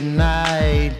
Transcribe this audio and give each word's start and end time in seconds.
night. 0.00 0.96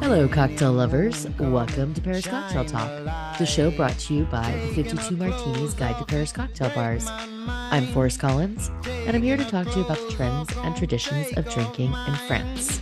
Hello, 0.00 0.26
cocktail 0.26 0.72
lovers. 0.72 1.26
Welcome 1.38 1.92
to 1.92 2.00
Paris 2.00 2.26
Cocktail 2.26 2.64
Talk, 2.64 3.38
the 3.38 3.44
show 3.44 3.70
brought 3.70 3.98
to 3.98 4.14
you 4.14 4.24
by 4.24 4.50
the 4.50 4.82
52 4.82 5.16
Martinis 5.16 5.74
Guide 5.74 5.98
to 5.98 6.06
Paris 6.06 6.32
Cocktail 6.32 6.70
Bars. 6.70 7.06
I'm 7.08 7.86
Forrest 7.88 8.18
Collins, 8.18 8.70
and 8.86 9.14
I'm 9.14 9.22
here 9.22 9.36
to 9.36 9.44
talk 9.44 9.68
to 9.68 9.78
you 9.78 9.84
about 9.84 9.98
the 9.98 10.10
trends 10.12 10.48
and 10.56 10.74
traditions 10.74 11.36
of 11.36 11.48
drinking 11.50 11.92
in 11.92 12.14
France. 12.26 12.80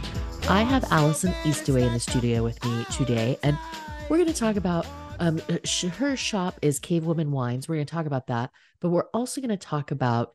I 0.48 0.62
have 0.62 0.84
Alison 0.92 1.34
Eastaway 1.44 1.82
in 1.82 1.92
the 1.92 2.00
studio 2.00 2.44
with 2.44 2.64
me 2.64 2.84
today, 2.92 3.36
and 3.42 3.58
we're 4.08 4.18
going 4.18 4.32
to 4.32 4.38
talk 4.38 4.54
about 4.54 4.86
um, 5.18 5.40
her 5.98 6.16
shop 6.16 6.58
is 6.62 6.78
Cavewoman 6.78 7.30
Wines. 7.30 7.68
We're 7.68 7.76
going 7.76 7.86
to 7.86 7.92
talk 7.92 8.06
about 8.06 8.28
that, 8.28 8.50
but 8.80 8.90
we're 8.90 9.08
also 9.12 9.40
going 9.40 9.50
to 9.50 9.56
talk 9.56 9.90
about 9.90 10.34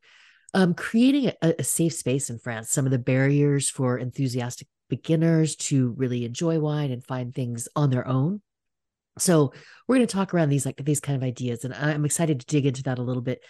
um, 0.53 0.73
creating 0.73 1.31
a, 1.41 1.55
a 1.59 1.63
safe 1.63 1.93
space 1.93 2.29
in 2.29 2.39
France, 2.39 2.69
some 2.69 2.85
of 2.85 2.91
the 2.91 2.99
barriers 2.99 3.69
for 3.69 3.97
enthusiastic 3.97 4.67
beginners 4.89 5.55
to 5.55 5.91
really 5.97 6.25
enjoy 6.25 6.59
wine 6.59 6.91
and 6.91 7.03
find 7.03 7.33
things 7.33 7.67
on 7.75 7.89
their 7.89 8.07
own. 8.07 8.41
So 9.17 9.53
we're 9.87 9.97
going 9.97 10.07
to 10.07 10.13
talk 10.13 10.33
around 10.33 10.49
these 10.49 10.65
like 10.65 10.77
these 10.83 10.99
kind 10.99 11.15
of 11.15 11.23
ideas, 11.23 11.65
and 11.65 11.73
I'm 11.73 12.05
excited 12.05 12.39
to 12.39 12.45
dig 12.45 12.65
into 12.65 12.83
that 12.83 12.99
a 12.99 13.03
little 13.03 13.21
bit 13.21 13.43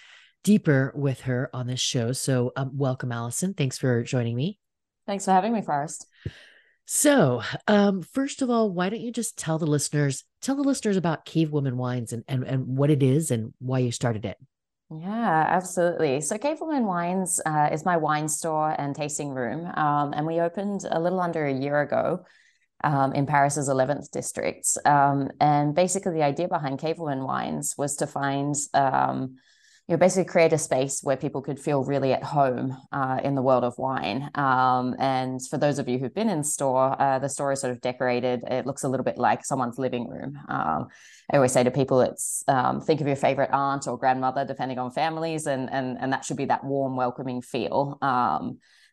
deeper 0.43 0.91
with 0.95 1.21
her 1.21 1.49
on 1.53 1.67
this 1.67 1.79
show. 1.79 2.11
So 2.11 2.51
um, 2.55 2.71
welcome, 2.73 3.11
Alison. 3.11 3.53
Thanks 3.53 3.77
for 3.77 4.03
joining 4.03 4.35
me. 4.35 4.59
Thanks 5.07 5.25
for 5.25 5.31
having 5.31 5.53
me, 5.53 5.61
Forrest. 5.61 6.05
So, 6.85 7.41
um, 7.67 8.01
first 8.01 8.41
of 8.41 8.49
all, 8.49 8.69
why 8.69 8.89
don't 8.89 8.99
you 8.99 9.11
just 9.11 9.37
tell 9.37 9.57
the 9.57 9.65
listeners, 9.65 10.25
tell 10.41 10.55
the 10.55 10.63
listeners 10.63 10.97
about 10.97 11.25
Cavewoman 11.25 11.75
Wines 11.75 12.11
and, 12.11 12.23
and, 12.27 12.43
and 12.43 12.67
what 12.67 12.89
it 12.89 13.01
is 13.01 13.31
and 13.31 13.53
why 13.59 13.79
you 13.79 13.91
started 13.91 14.25
it? 14.25 14.37
Yeah, 14.99 15.45
absolutely. 15.49 16.21
So 16.21 16.37
Cavewoman 16.37 16.83
Wines 16.85 17.39
uh, 17.45 17.69
is 17.71 17.85
my 17.85 17.97
wine 17.97 18.27
store 18.27 18.75
and 18.77 18.93
tasting 18.95 19.29
room. 19.31 19.65
Um, 19.75 20.13
and 20.13 20.27
we 20.27 20.39
opened 20.39 20.81
a 20.89 20.99
little 20.99 21.19
under 21.21 21.45
a 21.45 21.53
year 21.53 21.81
ago 21.81 22.25
um, 22.83 23.13
in 23.13 23.25
Paris's 23.25 23.69
11th 23.69 24.11
district. 24.11 24.67
Um, 24.85 25.31
and 25.39 25.73
basically, 25.73 26.13
the 26.13 26.23
idea 26.23 26.47
behind 26.47 26.79
Cavewoman 26.79 27.25
Wines 27.25 27.75
was 27.77 27.95
to 27.97 28.07
find 28.07 28.55
um, 28.73 29.37
you 29.87 29.93
know, 29.93 29.99
basically 29.99 30.23
create 30.23 30.53
a 30.53 30.57
space 30.57 31.01
where 31.03 31.17
people 31.17 31.41
could 31.41 31.59
feel 31.59 31.83
really 31.83 32.13
at 32.13 32.23
home 32.23 32.77
uh, 32.93 33.19
in 33.21 33.35
the 33.35 33.41
world 33.41 33.65
of 33.65 33.77
wine. 33.77 34.29
Um, 34.35 34.95
and 34.97 35.45
for 35.45 35.57
those 35.57 35.77
of 35.77 35.89
you 35.89 35.99
who've 35.99 36.13
been 36.13 36.29
in 36.29 36.41
store, 36.41 36.99
uh, 37.01 37.19
the 37.19 37.27
store 37.27 37.51
is 37.51 37.59
sort 37.59 37.71
of 37.71 37.81
decorated. 37.81 38.43
It 38.49 38.65
looks 38.65 38.83
a 38.83 38.89
little 38.89 39.03
bit 39.03 39.17
like 39.17 39.45
someone's 39.45 39.77
living 39.77 40.07
room. 40.07 40.39
Um, 40.47 40.87
I 41.31 41.35
always 41.35 41.51
say 41.51 41.65
to 41.65 41.71
people, 41.71 41.99
it's 41.99 42.45
um, 42.47 42.79
think 42.79 43.01
of 43.01 43.07
your 43.07 43.17
favorite 43.17 43.49
aunt 43.51 43.85
or 43.87 43.97
grandmother, 43.97 44.45
depending 44.45 44.79
on 44.79 44.91
families, 44.91 45.47
and 45.47 45.69
and 45.69 45.97
and 45.99 46.13
that 46.13 46.23
should 46.23 46.37
be 46.37 46.45
that 46.45 46.63
warm, 46.63 46.95
welcoming 46.95 47.41
feel. 47.41 47.97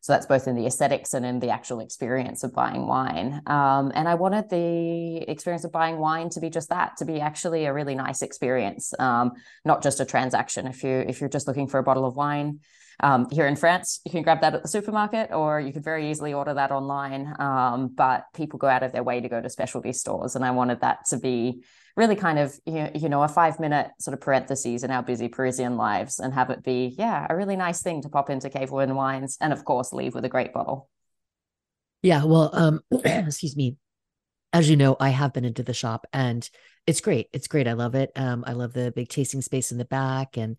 So 0.03 0.15
that's 0.15 0.27
both 0.27 0.49
in 0.49 0.57
the 0.57 0.67
aesthetics 0.67 1.13
and 1.13 1.27
in 1.27 1.41
the 1.41 1.51
actual 1.51 1.81
experience 1.81 2.43
of 2.43 2.55
buying 2.55 2.87
wine. 2.87 3.43
Um, 3.47 3.93
and 3.95 4.09
I 4.09 4.15
wanted 4.15 4.49
the 4.49 5.19
experience 5.31 5.65
of 5.65 5.73
buying 5.73 5.99
wine 5.99 6.31
to 6.31 6.41
be 6.41 6.49
just 6.49 6.71
that, 6.71 6.97
to 6.99 7.05
be 7.05 7.21
actually 7.21 7.67
a 7.67 7.73
really 7.75 7.95
nice 7.95 8.23
experience, 8.23 8.95
um, 8.99 9.33
not 9.65 9.83
just 9.83 10.01
a 10.01 10.07
transaction. 10.07 10.67
If 10.67 10.83
you 10.83 11.05
if 11.07 11.21
you're 11.21 11.29
just 11.29 11.47
looking 11.47 11.69
for 11.69 11.79
a 11.79 11.83
bottle 11.83 12.07
of 12.07 12.17
wine, 12.17 12.61
um, 13.03 13.29
here 13.31 13.47
in 13.47 13.57
France, 13.57 14.01
you 14.05 14.11
can 14.11 14.23
grab 14.23 14.41
that 14.43 14.55
at 14.55 14.63
the 14.63 14.69
supermarket, 14.69 15.33
or 15.33 15.61
you 15.61 15.73
could 15.73 15.85
very 15.85 16.11
easily 16.11 16.33
order 16.33 16.55
that 16.55 16.71
online. 16.71 17.35
Um, 17.39 17.89
but 17.89 18.25
people 18.35 18.59
go 18.59 18.69
out 18.69 18.83
of 18.83 18.93
their 18.93 19.03
way 19.03 19.21
to 19.21 19.29
go 19.29 19.41
to 19.41 19.49
specialty 19.49 19.93
stores, 19.93 20.37
and 20.37 20.45
I 20.45 20.51
wanted 20.51 20.81
that 20.81 21.07
to 21.11 21.19
be 21.19 21.63
really 21.97 22.17
kind 22.17 22.39
of 22.39 22.59
you 22.67 23.09
know 23.09 23.23
a 23.23 23.29
five 23.29 23.59
minute 23.59 23.91
sort 23.99 24.15
of 24.15 24.21
parentheses 24.21 24.85
in 24.85 24.91
our 24.91 25.03
busy 25.03 25.29
Parisian 25.29 25.77
lives 25.77 26.21
and 26.21 26.33
have 26.33 26.51
it 26.51 26.63
be 26.63 26.95
yeah 26.97 27.27
a 27.29 27.37
really 27.37 27.57
nice 27.57 27.83
thing 27.83 28.01
to 28.03 28.09
pop 28.09 28.31
into 28.31 28.49
Cavewoman 28.49 28.95
Wines 28.95 29.37
and 29.41 29.53
of 29.53 29.65
course 29.65 29.93
leave 29.93 30.15
with 30.15 30.25
a 30.25 30.29
great 30.29 30.53
bottle. 30.53 30.89
Yeah, 32.03 32.25
well, 32.25 32.51
um, 32.53 32.81
excuse 33.05 33.57
me. 33.57 33.77
As 34.53 34.69
you 34.69 34.77
know, 34.77 34.97
I 34.99 35.11
have 35.11 35.33
been 35.33 35.45
into 35.45 35.63
the 35.63 35.75
shop 35.75 36.07
and 36.13 36.49
it's 36.87 37.01
great. 37.01 37.29
It's 37.33 37.47
great. 37.47 37.69
I 37.69 37.75
love 37.75 37.95
it. 37.95 38.11
Um, 38.17 38.43
I 38.47 38.53
love 38.53 38.73
the 38.73 38.91
big 38.91 39.09
tasting 39.09 39.43
space 39.43 39.71
in 39.71 39.79
the 39.79 39.85
back 39.85 40.37
and 40.37 40.57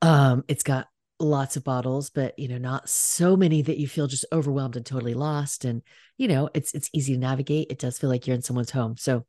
um, 0.00 0.44
it's 0.48 0.62
got 0.62 0.86
lots 1.22 1.56
of 1.56 1.64
bottles, 1.64 2.10
but 2.10 2.38
you 2.38 2.48
know, 2.48 2.58
not 2.58 2.88
so 2.88 3.36
many 3.36 3.62
that 3.62 3.78
you 3.78 3.88
feel 3.88 4.06
just 4.06 4.24
overwhelmed 4.32 4.76
and 4.76 4.84
totally 4.84 5.14
lost. 5.14 5.64
And 5.64 5.82
you 6.18 6.28
know, 6.28 6.50
it's 6.54 6.74
it's 6.74 6.90
easy 6.92 7.14
to 7.14 7.18
navigate. 7.18 7.70
It 7.70 7.78
does 7.78 7.98
feel 7.98 8.10
like 8.10 8.26
you're 8.26 8.36
in 8.36 8.42
someone's 8.42 8.70
home. 8.70 8.96
So 8.96 9.24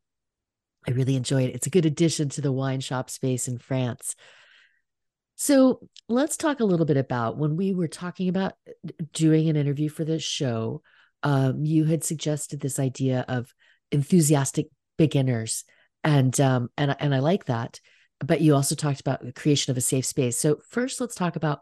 I 0.87 0.91
really 0.91 1.15
enjoy 1.15 1.43
it. 1.43 1.55
It's 1.55 1.67
a 1.67 1.71
good 1.71 1.85
addition 1.85 2.29
to 2.29 2.41
the 2.41 2.51
wine 2.51 2.81
shop 2.81 3.09
space 3.09 3.47
in 3.47 3.57
France. 3.57 4.15
So 5.35 5.87
let's 6.07 6.37
talk 6.37 6.59
a 6.59 6.65
little 6.65 6.85
bit 6.85 6.97
about 6.97 7.37
when 7.37 7.55
we 7.55 7.73
were 7.73 7.87
talking 7.87 8.29
about 8.29 8.53
uh, 8.67 8.91
doing 9.13 9.49
an 9.49 9.55
interview 9.55 9.89
for 9.89 10.05
this 10.05 10.23
show. 10.23 10.81
Um, 11.23 11.63
you 11.65 11.85
had 11.85 12.03
suggested 12.03 12.59
this 12.59 12.79
idea 12.79 13.25
of 13.27 13.53
enthusiastic 13.91 14.67
beginners, 14.97 15.63
and 16.03 16.39
um, 16.41 16.69
and 16.77 16.95
and 16.99 17.15
I 17.15 17.19
like 17.19 17.45
that. 17.45 17.79
But 18.19 18.41
you 18.41 18.55
also 18.55 18.75
talked 18.75 18.99
about 18.99 19.23
the 19.23 19.33
creation 19.33 19.71
of 19.71 19.77
a 19.77 19.81
safe 19.81 20.05
space. 20.05 20.37
So 20.37 20.59
first, 20.69 21.01
let's 21.01 21.15
talk 21.15 21.35
about 21.35 21.61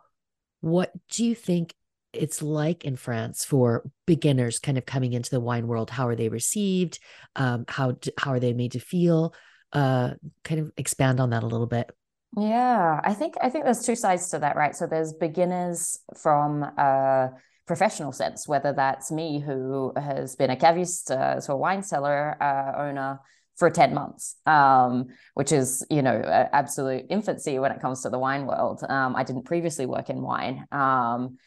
what 0.61 0.91
do 1.09 1.25
you 1.25 1.35
think 1.35 1.75
it's 2.13 2.41
like 2.41 2.83
in 2.83 2.95
France 2.95 3.45
for 3.45 3.89
beginners 4.05 4.59
kind 4.59 4.77
of 4.77 4.85
coming 4.85 5.13
into 5.13 5.29
the 5.29 5.39
wine 5.39 5.67
world. 5.67 5.89
How 5.89 6.07
are 6.07 6.15
they 6.15 6.29
received? 6.29 6.99
Um, 7.35 7.65
how 7.67 7.97
how 8.17 8.31
are 8.31 8.39
they 8.39 8.53
made 8.53 8.73
to 8.73 8.79
feel? 8.79 9.33
Uh, 9.71 10.11
kind 10.43 10.59
of 10.59 10.71
expand 10.77 11.19
on 11.19 11.29
that 11.29 11.43
a 11.43 11.47
little 11.47 11.67
bit. 11.67 11.89
Yeah, 12.37 12.99
I 13.03 13.13
think 13.13 13.35
I 13.41 13.49
think 13.49 13.65
there's 13.65 13.85
two 13.85 13.95
sides 13.95 14.29
to 14.29 14.39
that, 14.39 14.55
right? 14.55 14.75
So 14.75 14.87
there's 14.87 15.13
beginners 15.13 15.99
from 16.21 16.63
a 16.63 17.29
professional 17.65 18.11
sense, 18.11 18.47
whether 18.47 18.73
that's 18.73 19.11
me 19.11 19.39
who 19.39 19.93
has 19.95 20.35
been 20.35 20.49
a 20.49 20.55
caviste, 20.55 21.11
uh, 21.11 21.39
so 21.39 21.53
a 21.53 21.57
wine 21.57 21.83
cellar 21.83 22.41
uh, 22.41 22.81
owner 22.81 23.19
for 23.61 23.69
10 23.69 23.93
months, 23.93 24.37
um, 24.47 25.05
which 25.35 25.51
is, 25.51 25.85
you 25.91 26.01
know, 26.01 26.19
absolute 26.51 27.05
infancy 27.11 27.59
when 27.59 27.71
it 27.71 27.79
comes 27.79 28.01
to 28.01 28.09
the 28.09 28.17
wine 28.17 28.47
world. 28.47 28.83
Um, 28.89 29.15
I 29.15 29.23
didn't 29.23 29.43
previously 29.43 29.85
work 29.85 30.09
in 30.09 30.19
wine. 30.19 30.65
Um, 30.71 31.37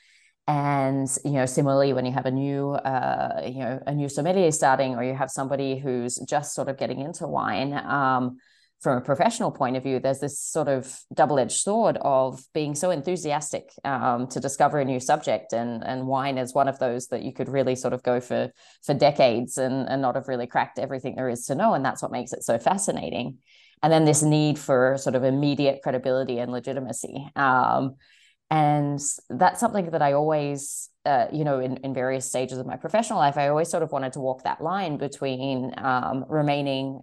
and 0.46 1.08
you 1.24 1.32
know 1.32 1.46
similarly 1.46 1.92
when 1.92 2.06
you 2.06 2.12
have 2.12 2.26
a 2.26 2.30
new 2.30 2.72
uh, 2.72 3.40
you 3.44 3.60
know 3.60 3.82
a 3.86 3.92
new 3.94 4.08
sommelier 4.08 4.52
starting 4.52 4.94
or 4.94 5.02
you 5.02 5.14
have 5.14 5.30
somebody 5.30 5.76
who's 5.76 6.16
just 6.28 6.54
sort 6.54 6.68
of 6.68 6.76
getting 6.76 7.00
into 7.00 7.26
wine 7.26 7.72
um, 7.72 8.36
from 8.84 8.98
a 8.98 9.00
professional 9.00 9.50
point 9.50 9.76
of 9.76 9.82
view 9.82 9.98
there's 9.98 10.20
this 10.20 10.38
sort 10.38 10.68
of 10.68 11.00
double-edged 11.14 11.56
sword 11.56 11.96
of 12.02 12.38
being 12.52 12.74
so 12.74 12.90
enthusiastic 12.90 13.70
um, 13.82 14.26
to 14.26 14.38
discover 14.38 14.78
a 14.78 14.84
new 14.84 15.00
subject 15.00 15.54
and 15.54 15.82
and 15.84 16.06
wine 16.06 16.36
is 16.36 16.52
one 16.52 16.68
of 16.68 16.78
those 16.78 17.08
that 17.08 17.22
you 17.22 17.32
could 17.32 17.48
really 17.48 17.74
sort 17.74 17.94
of 17.94 18.02
go 18.02 18.20
for 18.20 18.52
for 18.84 18.92
decades 18.92 19.56
and 19.56 19.88
and 19.88 20.02
not 20.02 20.16
have 20.16 20.28
really 20.28 20.46
cracked 20.46 20.78
everything 20.78 21.14
there 21.16 21.30
is 21.30 21.46
to 21.46 21.54
know 21.54 21.72
and 21.72 21.82
that's 21.82 22.02
what 22.02 22.12
makes 22.12 22.32
it 22.34 22.44
so 22.44 22.58
fascinating. 22.58 23.38
And 23.82 23.92
then 23.92 24.04
this 24.04 24.22
need 24.22 24.58
for 24.58 24.96
sort 24.98 25.14
of 25.14 25.24
immediate 25.24 25.80
credibility 25.82 26.38
and 26.38 26.52
legitimacy 26.52 27.26
um, 27.36 27.96
and 28.50 29.00
that's 29.30 29.60
something 29.60 29.90
that 29.90 30.02
i 30.02 30.12
always 30.12 30.90
uh, 31.06 31.26
you 31.32 31.44
know 31.44 31.58
in, 31.58 31.78
in 31.78 31.94
various 31.94 32.28
stages 32.28 32.58
of 32.58 32.66
my 32.66 32.76
professional 32.76 33.18
life 33.18 33.38
i 33.38 33.48
always 33.48 33.70
sort 33.70 33.82
of 33.82 33.90
wanted 33.90 34.12
to 34.12 34.20
walk 34.20 34.42
that 34.44 34.60
line 34.60 34.98
between 34.98 35.72
um, 35.78 36.26
remaining 36.28 37.00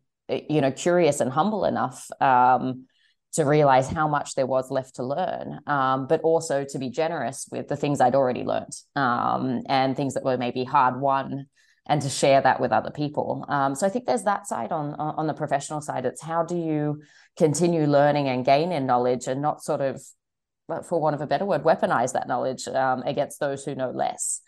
you 0.50 0.62
know 0.62 0.72
curious 0.72 1.20
and 1.20 1.32
humble 1.32 1.66
enough 1.66 2.08
um, 2.22 2.86
to 3.34 3.44
realize 3.44 3.88
how 3.88 4.08
much 4.08 4.36
there 4.36 4.46
was 4.46 4.72
left 4.72 4.96
to 4.96 5.04
learn 5.04 5.60
um, 5.68 6.08
but 6.08 6.22
also 6.22 6.64
to 6.64 6.80
be 6.80 6.90
generous 6.90 7.48
with 7.52 7.68
the 7.68 7.76
things 7.76 8.02
i'd 8.02 8.16
already 8.16 8.44
learned 8.44 8.74
um, 8.96 9.62
and 9.68 9.96
things 9.96 10.14
that 10.14 10.24
were 10.24 10.38
maybe 10.38 10.64
hard 10.64 11.00
won 11.00 11.46
and 11.88 12.02
to 12.02 12.10
share 12.10 12.42
that 12.42 12.60
with 12.60 12.72
other 12.72 12.92
people 12.92 13.46
um, 13.50 13.76
so 13.76 13.86
i 13.86 13.90
think 13.90 14.06
there's 14.06 14.24
that 14.24 14.48
side 14.48 14.72
on 14.72 14.94
on 14.96 15.28
the 15.28 15.34
professional 15.34 15.82
side 15.82 16.06
it's 16.06 16.22
how 16.22 16.44
do 16.44 16.58
you 16.58 17.02
continue 17.38 17.86
learning 17.86 18.28
and 18.28 18.46
gain 18.46 18.72
in 18.72 18.86
knowledge 18.86 19.28
and 19.28 19.42
not 19.42 19.64
sort 19.64 19.82
of 19.82 20.02
for 20.82 21.02
want 21.02 21.16
of 21.16 21.22
a 21.22 21.28
better 21.28 21.46
word, 21.46 21.64
weaponize 21.64 22.14
that 22.14 22.28
knowledge 22.28 22.68
um, 22.68 23.04
against 23.04 23.40
those 23.40 23.66
who 23.66 23.76
know 23.76 23.92
less. 23.92 24.42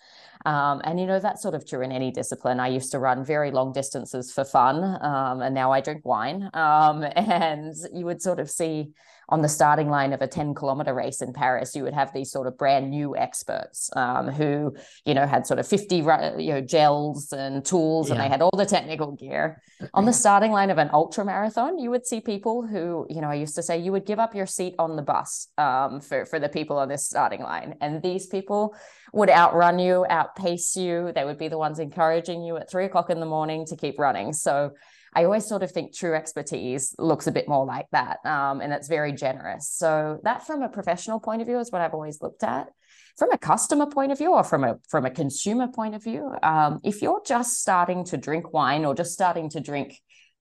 Um, 0.46 0.82
and 0.84 1.00
you 1.00 1.06
know 1.06 1.20
that's 1.20 1.42
sort 1.42 1.56
of 1.56 1.68
true 1.68 1.82
in 1.82 1.92
any 1.92 2.12
discipline. 2.12 2.60
I 2.60 2.68
used 2.68 2.92
to 2.92 3.00
run 3.00 3.24
very 3.24 3.52
long 3.52 3.72
distances 3.74 4.32
for 4.32 4.44
fun, 4.44 4.98
um, 5.02 5.42
and 5.42 5.56
now 5.56 5.72
I 5.72 5.82
drink 5.82 6.06
wine. 6.06 6.50
Um, 6.54 7.04
and 7.16 7.74
you 7.94 8.06
would 8.06 8.22
sort 8.22 8.40
of 8.40 8.50
see 8.50 8.94
on 9.30 9.42
the 9.42 9.50
starting 9.50 9.90
line 9.90 10.14
of 10.14 10.22
a 10.22 10.28
10 10.28 10.54
kilometer 10.54 10.94
race 10.94 11.22
in 11.22 11.34
Paris, 11.34 11.76
you 11.76 11.84
would 11.84 11.94
have 11.94 12.14
these 12.14 12.32
sort 12.32 12.48
of 12.48 12.58
brand 12.58 12.90
new 12.90 13.16
experts 13.16 13.90
um, 13.96 14.28
who, 14.28 14.76
you 15.06 15.14
know, 15.14 15.26
had 15.26 15.48
sort 15.48 15.60
of 15.60 15.68
50 15.68 15.96
you 15.96 16.04
know 16.04 16.62
gels 16.62 17.32
and 17.32 17.66
tools, 17.66 18.10
yeah. 18.10 18.16
and 18.16 18.24
they 18.24 18.28
had 18.28 18.42
all 18.42 18.56
the 18.56 18.66
technical 18.66 19.14
gear. 19.14 19.62
On 19.94 20.06
the 20.06 20.14
starting 20.14 20.52
line 20.52 20.70
of 20.70 20.78
an 20.78 20.90
ultra 20.94 21.26
marathon, 21.26 21.80
you 21.80 21.90
would 21.90 22.06
see 22.06 22.22
people 22.22 22.66
who, 22.66 23.08
you 23.10 23.22
know, 23.22 23.30
I 23.30 23.36
used 23.36 23.56
to 23.56 23.64
say 23.64 23.78
you 23.78 23.92
would 23.92 24.06
give 24.06 24.20
up 24.20 24.36
your 24.36 24.46
seat 24.46 24.76
on 24.80 24.96
the 24.96 25.02
bus 25.02 25.48
um, 25.58 26.00
for 26.00 26.26
for 26.26 26.40
the 26.40 26.48
people 26.48 26.78
on 26.78 26.88
this 26.88 27.06
starting 27.06 27.42
line, 27.42 27.76
and 27.82 28.02
these 28.02 28.28
people 28.28 28.76
would 29.14 29.30
outrun 29.30 29.80
you, 29.80 30.06
outpace 30.34 30.76
you. 30.76 31.12
They 31.14 31.26
would 31.26 31.38
be 31.38 31.48
the 31.48 31.58
ones 31.58 31.80
encouraging 31.80 32.44
you 32.44 32.58
at 32.58 32.70
three 32.70 32.86
o'clock 32.86 33.10
in 33.10 33.20
the 33.20 33.26
morning 33.26 33.66
to 33.68 33.76
keep 33.76 34.00
running. 34.00 34.34
So 34.34 34.72
I 35.16 35.26
always 35.26 35.46
sort 35.46 35.64
of 35.64 35.72
think 35.72 35.96
true 35.96 36.16
expertise 36.16 36.96
looks 36.98 37.28
a 37.28 37.32
bit 37.32 37.48
more 37.48 37.66
like 37.66 37.88
that. 37.92 38.18
Um, 38.26 38.62
and 38.62 38.74
it's 38.74 38.88
very 38.88 39.12
generous. 39.12 39.70
So 39.70 40.20
that 40.24 40.46
from 40.46 40.64
a 40.64 40.70
professional 40.70 41.20
point 41.20 41.42
of 41.42 41.48
view 41.48 41.60
is 41.60 41.72
what 41.72 41.82
I've 41.82 41.94
always 41.94 42.22
looked 42.22 42.44
at. 42.44 42.68
From 43.18 43.32
a 43.32 43.38
customer 43.38 43.86
point 43.86 44.12
of 44.12 44.18
view 44.18 44.34
or 44.34 44.44
from 44.44 44.64
a 44.64 44.80
from 44.90 45.06
a 45.06 45.12
consumer 45.12 45.68
point 45.68 45.94
of 45.94 46.04
view, 46.04 46.36
um, 46.42 46.80
if 46.84 47.04
you're 47.04 47.22
just 47.24 47.60
starting 47.60 48.06
to 48.06 48.18
drink 48.18 48.54
wine 48.54 48.86
or 48.86 48.96
just 48.96 49.14
starting 49.14 49.50
to 49.52 49.60
drink 49.60 50.00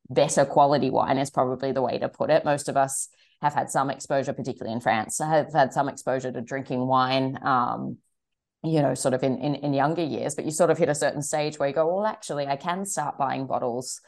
better 0.09 0.47
quality 0.47 0.89
wine 0.89 1.19
is 1.19 1.31
probably 1.31 1.73
the 1.73 1.83
way 1.83 1.99
to 1.99 2.09
put 2.09 2.31
it. 2.31 2.47
Most 2.47 2.71
of 2.71 2.79
us 2.79 3.09
have 3.43 3.53
had 3.53 3.71
some 3.71 3.91
exposure, 3.91 4.33
particularly 4.33 4.73
in 4.73 4.81
France, 4.81 5.19
have 5.19 5.53
had 5.53 5.75
some 5.75 5.89
exposure 5.89 6.33
to 6.33 6.41
drinking 6.41 6.87
wine. 6.87 7.39
Um, 7.43 7.99
you 8.65 8.81
know, 8.81 8.95
sort 8.95 9.15
of 9.15 9.23
in, 9.23 9.39
in 9.39 9.57
in 9.57 9.75
younger 9.75 10.05
years, 10.05 10.35
but 10.35 10.45
you 10.45 10.51
sort 10.51 10.71
of 10.71 10.79
hit 10.79 10.89
a 10.89 10.95
certain 10.95 11.23
stage 11.23 11.59
where 11.59 11.69
you 11.69 11.75
go, 11.75 11.87
well, 11.87 12.07
actually, 12.07 12.47
I 12.47 12.57
can 12.57 12.87
start 12.87 13.19
buying 13.19 13.47
bottles 13.47 14.01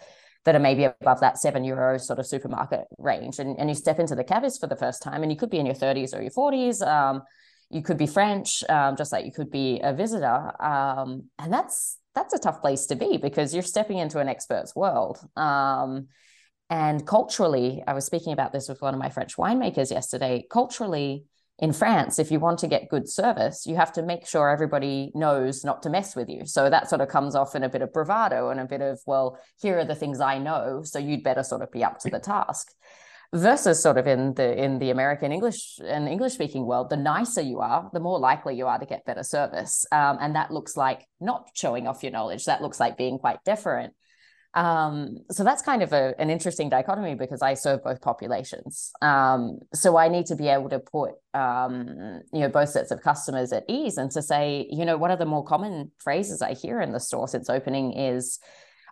that 0.45 0.55
are 0.55 0.61
maybe 0.61 0.85
above 0.85 1.21
that 1.21 1.39
seven 1.39 1.65
euro 1.65 1.99
sort 1.99 2.19
of 2.19 2.27
supermarket 2.27 2.85
range. 2.99 3.39
And, 3.39 3.59
and 3.59 3.69
you 3.69 3.75
step 3.75 3.99
into 3.99 4.15
the 4.15 4.25
cavist 4.25 4.61
for 4.61 4.67
the 4.67 4.77
first 4.77 5.03
time, 5.03 5.23
and 5.23 5.33
you 5.33 5.39
could 5.39 5.51
be 5.51 5.59
in 5.59 5.67
your 5.67 5.75
30s 5.75 6.17
or 6.17 6.23
your 6.23 6.31
40s. 6.31 6.87
Um, 6.87 7.23
you 7.71 7.83
could 7.83 7.97
be 7.97 8.07
French, 8.07 8.63
um, 8.69 8.95
just 8.97 9.11
like 9.11 9.25
you 9.25 9.33
could 9.33 9.51
be 9.51 9.81
a 9.83 9.93
visitor. 9.93 10.53
Um, 10.63 11.31
and 11.39 11.53
that's 11.53 11.99
that's 12.15 12.35
a 12.35 12.39
tough 12.39 12.61
place 12.61 12.87
to 12.87 12.95
be 12.95 13.17
because 13.17 13.53
you're 13.53 13.63
stepping 13.65 13.99
into 13.99 14.21
an 14.21 14.29
expert's 14.29 14.77
world. 14.77 15.19
Um, 15.37 16.09
and 16.71 17.05
culturally, 17.07 17.83
I 17.87 17.93
was 17.93 18.07
speaking 18.07 18.33
about 18.33 18.53
this 18.53 18.69
with 18.69 18.81
one 18.81 18.95
of 18.95 19.01
my 19.01 19.11
French 19.11 19.37
winemakers 19.37 19.91
yesterday. 19.91 20.47
Culturally, 20.49 21.25
in 21.59 21.73
France, 21.73 22.19
if 22.19 22.33
you 22.33 22.41
want 22.41 22.59
to 22.59 22.67
get 22.67 22.89
good 22.89 23.09
service, 23.09 23.65
you 23.65 23.77
have 23.77 23.93
to 23.93 24.03
make 24.03 24.27
sure 24.27 24.49
everybody 24.49 25.13
knows 25.15 25.65
not 25.65 25.83
to 25.85 25.91
mess 25.91 26.17
with 26.17 26.29
you. 26.29 26.47
So 26.47 26.69
that 26.69 26.89
sort 26.89 27.01
of 27.01 27.09
comes 27.09 27.37
off 27.37 27.55
in 27.55 27.63
a 27.63 27.69
bit 27.69 27.83
of 27.83 27.93
bravado 27.93 28.51
and 28.51 28.59
a 28.59 28.65
bit 28.65 28.81
of, 28.81 29.01
well, 29.07 29.39
here 29.61 29.79
are 29.79 29.85
the 29.85 29.95
things 29.95 30.21
I 30.21 30.39
know, 30.39 30.83
so 30.85 30.99
you'd 30.99 31.23
better 31.23 31.45
sort 31.45 31.63
of 31.63 31.71
be 31.71 31.85
up 31.85 32.01
to 32.01 32.11
the 32.11 32.19
task. 32.19 32.73
Versus 33.33 33.83
sort 33.83 33.99
of 33.99 34.07
in 34.07 34.35
the 34.35 34.63
in 34.63 34.79
the 34.79 34.91
American 34.91 35.33
English 35.33 35.81
and 35.85 36.09
English 36.09 36.35
speaking 36.35 36.67
world, 36.67 36.89
the 36.89 36.97
nicer 36.97 37.41
you 37.41 37.59
are, 37.59 37.91
the 37.93 37.99
more 37.99 38.21
likely 38.21 38.55
you 38.55 38.69
are 38.69 38.79
to 38.79 38.87
get 38.87 39.05
better 39.05 39.25
service. 39.25 39.85
Um, 39.91 40.19
and 40.21 40.37
that 40.37 40.53
looks 40.53 40.77
like 40.77 41.05
not 41.21 41.49
showing 41.53 41.89
off 41.89 42.05
your 42.05 42.13
knowledge. 42.13 42.45
That 42.45 42.63
looks 42.63 42.79
like 42.79 42.97
being 42.97 43.19
quite 43.19 43.43
different. 43.45 43.95
Um, 44.55 45.19
so 45.31 45.43
that's 45.43 45.63
kind 45.63 45.83
of 45.83 45.93
a, 45.93 46.15
an 46.19 46.31
interesting 46.31 46.69
dichotomy 46.69 47.15
because 47.15 47.43
I 47.43 47.55
serve 47.55 47.83
both 47.83 48.01
populations. 48.01 48.93
Um, 49.03 49.59
so 49.73 49.97
I 49.97 50.09
need 50.09 50.27
to 50.27 50.37
be 50.37 50.49
able 50.49 50.69
to 50.71 50.79
put, 50.79 51.13
um, 51.35 52.23
you 52.33 52.41
know, 52.41 52.49
both 52.49 52.69
sets 52.69 52.91
of 52.93 53.03
customers 53.03 53.53
at 53.53 53.65
ease 53.69 53.99
and 53.99 54.11
to 54.13 54.23
say, 54.23 54.67
you 54.71 54.85
know, 54.85 54.97
one 54.97 55.11
of 55.11 55.19
the 55.19 55.27
more 55.27 55.45
common 55.45 55.91
phrases 55.99 56.41
I 56.41 56.55
hear 56.55 56.81
in 56.81 56.93
the 56.93 57.01
store 57.01 57.27
since 57.27 57.51
opening 57.51 57.99
is, 57.99 58.39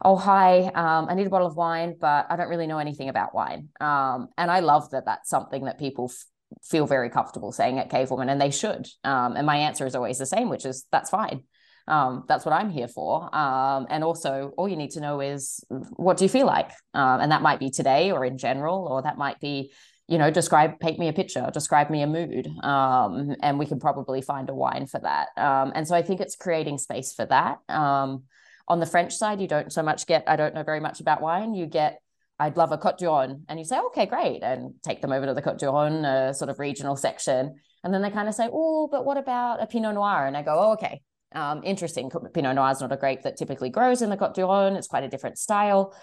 oh, 0.05 0.17
hi, 0.17 0.65
um, 0.75 1.07
I 1.09 1.15
need 1.15 1.29
a 1.29 1.31
bottle 1.31 1.47
of 1.47 1.57
wine, 1.57 1.95
but 2.01 2.27
I 2.29 2.35
don't 2.35 2.49
really 2.49 2.67
know 2.67 2.79
anything 2.79 3.09
about 3.09 3.35
wine. 3.35 3.69
Um, 3.81 4.29
and 4.37 4.51
I 4.51 4.61
love 4.61 4.91
that 4.91 5.05
that's 5.07 5.31
something 5.31 5.65
that 5.67 5.79
people 5.79 6.11
f- 6.11 6.25
feel 6.65 6.87
very 6.87 7.09
comfortable 7.09 7.53
saying 7.53 7.79
at 7.79 7.89
Cavewoman, 7.89 8.29
and 8.29 8.41
they 8.41 8.51
should. 8.51 8.89
Um, 9.05 9.37
and 9.37 9.47
my 9.47 9.59
answer 9.59 9.87
is 9.87 9.95
always 9.95 10.19
the 10.19 10.27
same, 10.27 10.49
which 10.49 10.67
is 10.67 10.87
that's 10.91 11.11
fine 11.11 11.45
um, 11.89 12.25
that's 12.29 12.45
what 12.45 12.53
I'm 12.53 12.71
here 12.71 12.89
for. 12.89 13.35
Um, 13.35 13.87
and 13.91 14.05
also, 14.05 14.53
all 14.57 14.69
you 14.69 14.77
need 14.77 14.91
to 14.93 15.01
know 15.01 15.21
is 15.21 15.65
what 15.97 16.17
do 16.17 16.25
you 16.25 16.29
feel 16.29 16.47
like? 16.47 16.71
Um, 16.95 17.21
and 17.21 17.33
that 17.33 17.43
might 17.43 17.61
be 17.61 17.71
today 17.71 18.13
or 18.13 18.25
in 18.25 18.39
general, 18.39 18.87
or 18.89 19.03
that 19.03 19.19
might 19.19 19.41
be, 19.41 19.73
you 20.09 20.19
know, 20.19 20.31
describe, 20.31 20.79
paint 20.81 20.99
me 20.99 21.09
a 21.09 21.13
picture, 21.13 21.51
describe 21.53 21.91
me 21.91 22.03
a 22.03 22.07
mood. 22.07 22.49
Um, 22.63 23.35
and 23.41 23.59
we 23.59 23.67
can 23.67 23.81
probably 23.81 24.23
find 24.23 24.49
a 24.51 24.55
wine 24.55 24.87
for 24.87 25.01
that. 25.01 25.29
Um, 25.37 25.73
and 25.75 25.87
so 25.87 25.95
I 25.95 26.03
think 26.03 26.21
it's 26.21 26.37
creating 26.37 26.79
space 26.79 27.13
for 27.13 27.25
that. 27.27 27.59
Um, 27.69 28.25
on 28.69 28.81
the 28.81 28.87
French 28.87 29.15
side, 29.15 29.41
you 29.41 29.49
don't 29.49 29.73
so 29.73 29.83
much 29.83 30.07
get, 30.07 30.25
I 30.27 30.37
don't 30.37 30.55
know 30.55 30.63
very 30.63 30.81
much 30.81 31.01
about 31.01 31.21
wine. 31.21 31.55
You 31.55 31.67
get, 31.67 32.01
I'd 32.39 32.57
love 32.57 32.73
a 32.73 32.77
du 32.77 33.07
Rhône. 33.07 33.43
And 33.49 33.59
you 33.59 33.65
say, 33.65 33.79
okay, 33.79 34.07
great. 34.07 34.43
And 34.43 34.75
take 34.83 35.01
them 35.01 35.13
over 35.13 35.27
to 35.27 35.35
the 35.35 35.41
du 35.41 35.67
Rhône, 35.67 36.05
uh, 36.05 36.33
sort 36.33 36.51
of 36.51 36.59
regional 36.59 36.97
section. 36.97 37.57
And 37.85 37.93
then 37.93 38.03
they 38.03 38.11
kind 38.11 38.29
of 38.29 38.35
say, 38.35 38.49
oh, 38.53 38.89
but 38.91 39.05
what 39.05 39.17
about 39.17 39.63
a 39.63 39.67
Pinot 39.67 39.95
Noir? 39.95 40.27
And 40.27 40.37
I 40.37 40.43
go, 40.43 40.55
oh, 40.59 40.73
okay, 40.73 41.03
um, 41.35 41.63
interesting. 41.65 42.11
Pinot 42.33 42.57
Noir 42.57 42.71
is 42.71 42.81
not 42.81 42.93
a 42.93 42.97
grape 42.97 43.23
that 43.23 43.37
typically 43.37 43.71
grows 43.71 44.03
in 44.03 44.11
the 44.11 44.17
Côte 44.17 44.35
d'Or. 44.35 44.77
It's 44.77 44.87
quite 44.87 45.05
a 45.05 45.09
different 45.09 45.39
style. 45.39 45.95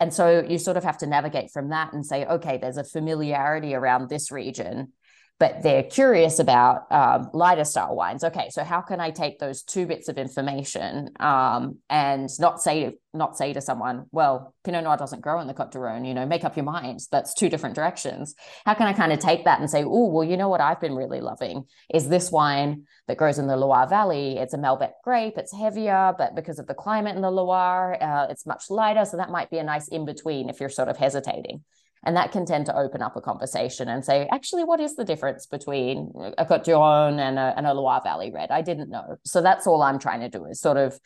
And 0.00 0.12
so 0.12 0.44
you 0.48 0.58
sort 0.58 0.76
of 0.76 0.84
have 0.84 0.98
to 0.98 1.06
navigate 1.06 1.50
from 1.52 1.70
that 1.70 1.92
and 1.92 2.04
say, 2.04 2.24
okay, 2.26 2.58
there's 2.58 2.76
a 2.76 2.84
familiarity 2.84 3.74
around 3.74 4.08
this 4.08 4.30
region 4.30 4.92
but 5.40 5.62
they're 5.62 5.82
curious 5.82 6.38
about 6.38 6.90
um, 6.92 7.28
lighter 7.32 7.64
style 7.64 7.96
wines. 7.96 8.22
Okay, 8.22 8.50
so 8.50 8.62
how 8.62 8.80
can 8.80 9.00
I 9.00 9.10
take 9.10 9.38
those 9.40 9.62
two 9.62 9.84
bits 9.84 10.08
of 10.08 10.16
information 10.16 11.10
um, 11.18 11.78
and 11.90 12.28
not 12.38 12.62
say 12.62 12.84
to, 12.84 12.92
not 13.12 13.36
say 13.36 13.52
to 13.52 13.60
someone, 13.60 14.06
well, 14.12 14.54
Pinot 14.62 14.84
Noir 14.84 14.96
doesn't 14.96 15.22
grow 15.22 15.40
in 15.40 15.48
the 15.48 15.54
Côte 15.54 15.72
du 15.72 16.06
you 16.06 16.14
know, 16.14 16.24
make 16.24 16.44
up 16.44 16.56
your 16.56 16.64
mind. 16.64 17.00
That's 17.10 17.34
two 17.34 17.48
different 17.48 17.74
directions. 17.74 18.34
How 18.64 18.74
can 18.74 18.86
I 18.86 18.92
kind 18.92 19.12
of 19.12 19.18
take 19.18 19.44
that 19.44 19.58
and 19.58 19.68
say, 19.68 19.82
oh, 19.84 20.06
well, 20.06 20.24
you 20.24 20.36
know 20.36 20.48
what 20.48 20.60
I've 20.60 20.80
been 20.80 20.94
really 20.94 21.20
loving 21.20 21.64
is 21.92 22.08
this 22.08 22.30
wine 22.30 22.84
that 23.08 23.16
grows 23.16 23.38
in 23.38 23.48
the 23.48 23.56
Loire 23.56 23.88
Valley. 23.88 24.38
It's 24.38 24.54
a 24.54 24.58
Malbec 24.58 24.92
grape. 25.02 25.34
It's 25.36 25.52
heavier, 25.52 26.14
but 26.16 26.36
because 26.36 26.60
of 26.60 26.68
the 26.68 26.74
climate 26.74 27.16
in 27.16 27.22
the 27.22 27.30
Loire, 27.30 27.98
uh, 28.00 28.26
it's 28.30 28.46
much 28.46 28.70
lighter. 28.70 29.04
So 29.04 29.16
that 29.16 29.30
might 29.30 29.50
be 29.50 29.58
a 29.58 29.64
nice 29.64 29.88
in 29.88 30.04
between 30.04 30.48
if 30.48 30.60
you're 30.60 30.68
sort 30.68 30.88
of 30.88 30.96
hesitating. 30.96 31.64
And 32.04 32.16
that 32.16 32.32
can 32.32 32.44
tend 32.44 32.66
to 32.66 32.76
open 32.76 33.02
up 33.02 33.16
a 33.16 33.20
conversation 33.20 33.88
and 33.88 34.04
say, 34.04 34.28
actually, 34.30 34.64
what 34.64 34.80
is 34.80 34.94
the 34.94 35.04
difference 35.04 35.46
between 35.46 36.12
a 36.38 36.44
Côte 36.44 36.64
d'Or 36.64 37.08
and 37.08 37.38
a, 37.38 37.54
and 37.56 37.66
a 37.66 37.72
Loire 37.74 38.02
Valley 38.04 38.30
red? 38.32 38.50
I 38.50 38.62
didn't 38.62 38.90
know. 38.90 39.16
So 39.24 39.40
that's 39.40 39.66
all 39.66 39.82
I'm 39.82 39.98
trying 39.98 40.20
to 40.20 40.28
do 40.28 40.44
is 40.44 40.60
sort 40.60 40.76
of 40.76 40.98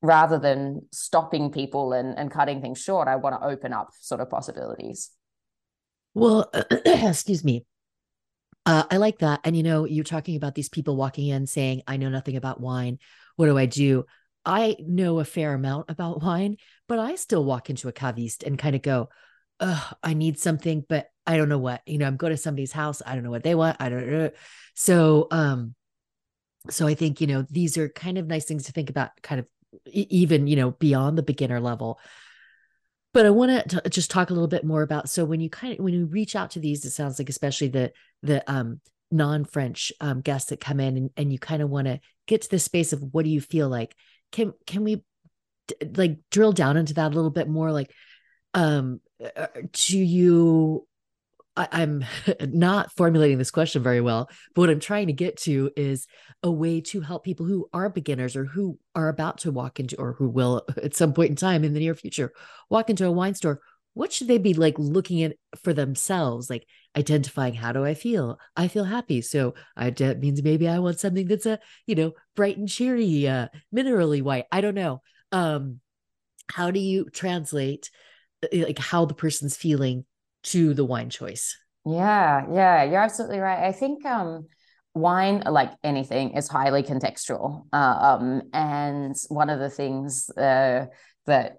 rather 0.00 0.38
than 0.38 0.82
stopping 0.92 1.50
people 1.50 1.92
and, 1.92 2.16
and 2.16 2.30
cutting 2.30 2.60
things 2.60 2.80
short, 2.80 3.08
I 3.08 3.16
want 3.16 3.40
to 3.40 3.46
open 3.46 3.72
up 3.72 3.90
sort 4.00 4.20
of 4.20 4.30
possibilities. 4.30 5.10
Well, 6.14 6.50
excuse 6.84 7.44
me. 7.44 7.66
Uh, 8.64 8.84
I 8.90 8.98
like 8.98 9.18
that. 9.20 9.40
And, 9.44 9.56
you 9.56 9.62
know, 9.62 9.86
you're 9.86 10.04
talking 10.04 10.36
about 10.36 10.54
these 10.54 10.68
people 10.68 10.96
walking 10.96 11.28
in 11.28 11.46
saying, 11.46 11.82
I 11.86 11.96
know 11.96 12.10
nothing 12.10 12.36
about 12.36 12.60
wine. 12.60 12.98
What 13.36 13.46
do 13.46 13.56
I 13.56 13.66
do? 13.66 14.04
I 14.44 14.76
know 14.80 15.18
a 15.18 15.24
fair 15.24 15.54
amount 15.54 15.86
about 15.88 16.22
wine, 16.22 16.56
but 16.86 16.98
I 16.98 17.16
still 17.16 17.44
walk 17.44 17.70
into 17.70 17.88
a 17.88 17.92
caviste 17.92 18.44
and 18.44 18.58
kind 18.58 18.76
of 18.76 18.82
go, 18.82 19.08
I 19.60 20.14
need 20.14 20.38
something, 20.38 20.84
but 20.88 21.08
I 21.26 21.36
don't 21.36 21.48
know 21.48 21.58
what. 21.58 21.82
You 21.86 21.98
know, 21.98 22.06
I'm 22.06 22.16
going 22.16 22.30
to 22.30 22.36
somebody's 22.36 22.72
house. 22.72 23.02
I 23.04 23.14
don't 23.14 23.24
know 23.24 23.30
what 23.30 23.42
they 23.42 23.54
want. 23.54 23.76
I 23.80 23.88
don't 23.88 24.10
know. 24.10 24.30
So, 24.74 25.28
um, 25.30 25.74
so 26.70 26.86
I 26.86 26.94
think 26.94 27.20
you 27.20 27.26
know 27.26 27.44
these 27.50 27.78
are 27.78 27.88
kind 27.88 28.18
of 28.18 28.26
nice 28.26 28.44
things 28.44 28.64
to 28.64 28.72
think 28.72 28.90
about, 28.90 29.10
kind 29.22 29.40
of 29.40 29.46
even 29.86 30.46
you 30.46 30.56
know 30.56 30.72
beyond 30.72 31.18
the 31.18 31.22
beginner 31.22 31.60
level. 31.60 31.98
But 33.14 33.26
I 33.26 33.30
want 33.30 33.70
to 33.70 33.90
just 33.90 34.10
talk 34.10 34.30
a 34.30 34.32
little 34.32 34.48
bit 34.48 34.64
more 34.64 34.82
about. 34.82 35.08
So 35.08 35.24
when 35.24 35.40
you 35.40 35.50
kind 35.50 35.72
of 35.72 35.84
when 35.84 35.94
you 35.94 36.06
reach 36.06 36.36
out 36.36 36.52
to 36.52 36.60
these, 36.60 36.84
it 36.84 36.90
sounds 36.90 37.18
like 37.18 37.28
especially 37.28 37.68
the 37.68 37.92
the 38.22 38.48
um 38.50 38.80
non-French 39.10 39.92
um, 40.00 40.20
guests 40.20 40.50
that 40.50 40.60
come 40.60 40.80
in, 40.80 40.96
and, 40.96 41.10
and 41.16 41.32
you 41.32 41.38
kind 41.38 41.62
of 41.62 41.70
want 41.70 41.86
to 41.86 42.00
get 42.26 42.42
to 42.42 42.50
the 42.50 42.58
space 42.58 42.92
of 42.92 43.02
what 43.12 43.24
do 43.24 43.30
you 43.30 43.40
feel 43.40 43.68
like? 43.68 43.94
Can 44.32 44.52
can 44.66 44.84
we 44.84 45.02
like 45.96 46.18
drill 46.30 46.52
down 46.52 46.76
into 46.76 46.94
that 46.94 47.12
a 47.12 47.14
little 47.14 47.30
bit 47.30 47.48
more? 47.48 47.72
Like, 47.72 47.90
um, 48.54 49.00
do 49.72 49.98
you 49.98 50.86
I, 51.58 51.82
am 51.82 52.04
not 52.40 52.92
formulating 52.92 53.38
this 53.38 53.50
question 53.50 53.82
very 53.82 54.00
well, 54.00 54.30
but 54.54 54.62
what 54.62 54.70
I'm 54.70 54.80
trying 54.80 55.08
to 55.08 55.12
get 55.12 55.36
to 55.38 55.70
is 55.76 56.06
a 56.42 56.50
way 56.50 56.80
to 56.82 57.00
help 57.00 57.24
people 57.24 57.46
who 57.46 57.68
are 57.72 57.90
beginners 57.90 58.36
or 58.36 58.44
who 58.44 58.78
are 58.94 59.08
about 59.08 59.38
to 59.38 59.50
walk 59.50 59.80
into 59.80 59.96
or 59.98 60.12
who 60.12 60.28
will 60.28 60.62
at 60.82 60.94
some 60.94 61.12
point 61.12 61.30
in 61.30 61.36
time 61.36 61.64
in 61.64 61.74
the 61.74 61.80
near 61.80 61.94
future 61.94 62.32
walk 62.70 62.88
into 62.88 63.06
a 63.06 63.12
wine 63.12 63.34
store. 63.34 63.60
What 63.94 64.12
should 64.12 64.28
they 64.28 64.38
be 64.38 64.54
like 64.54 64.78
looking 64.78 65.24
at 65.24 65.34
for 65.56 65.72
themselves? 65.72 66.48
Like 66.48 66.64
identifying 66.96 67.54
how 67.54 67.72
do 67.72 67.84
I 67.84 67.94
feel? 67.94 68.38
I 68.56 68.68
feel 68.68 68.84
happy. 68.84 69.22
So 69.22 69.54
I, 69.76 69.90
that 69.90 70.20
means 70.20 70.40
maybe 70.42 70.68
I 70.68 70.78
want 70.78 71.00
something 71.00 71.26
that's 71.26 71.46
a, 71.46 71.58
you 71.86 71.96
know, 71.96 72.12
bright 72.36 72.56
and 72.56 72.68
cheery, 72.68 73.26
uh, 73.26 73.48
minerally 73.74 74.22
white. 74.22 74.44
I 74.52 74.60
don't 74.60 74.76
know. 74.76 75.02
Um, 75.32 75.80
how 76.48 76.70
do 76.70 76.78
you 76.78 77.10
translate 77.10 77.90
uh, 77.90 78.07
like 78.52 78.78
how 78.78 79.04
the 79.04 79.14
person's 79.14 79.56
feeling 79.56 80.04
to 80.44 80.74
the 80.74 80.84
wine 80.84 81.10
choice. 81.10 81.56
Yeah, 81.84 82.46
yeah, 82.52 82.84
you're 82.84 83.00
absolutely 83.00 83.38
right. 83.38 83.66
I 83.66 83.72
think 83.72 84.04
um 84.04 84.46
wine 84.94 85.42
like 85.46 85.72
anything 85.84 86.30
is 86.30 86.48
highly 86.48 86.82
contextual. 86.82 87.66
Uh, 87.72 87.76
um 87.76 88.42
and 88.52 89.14
one 89.28 89.50
of 89.50 89.58
the 89.58 89.70
things 89.70 90.30
uh, 90.30 90.86
that 91.26 91.56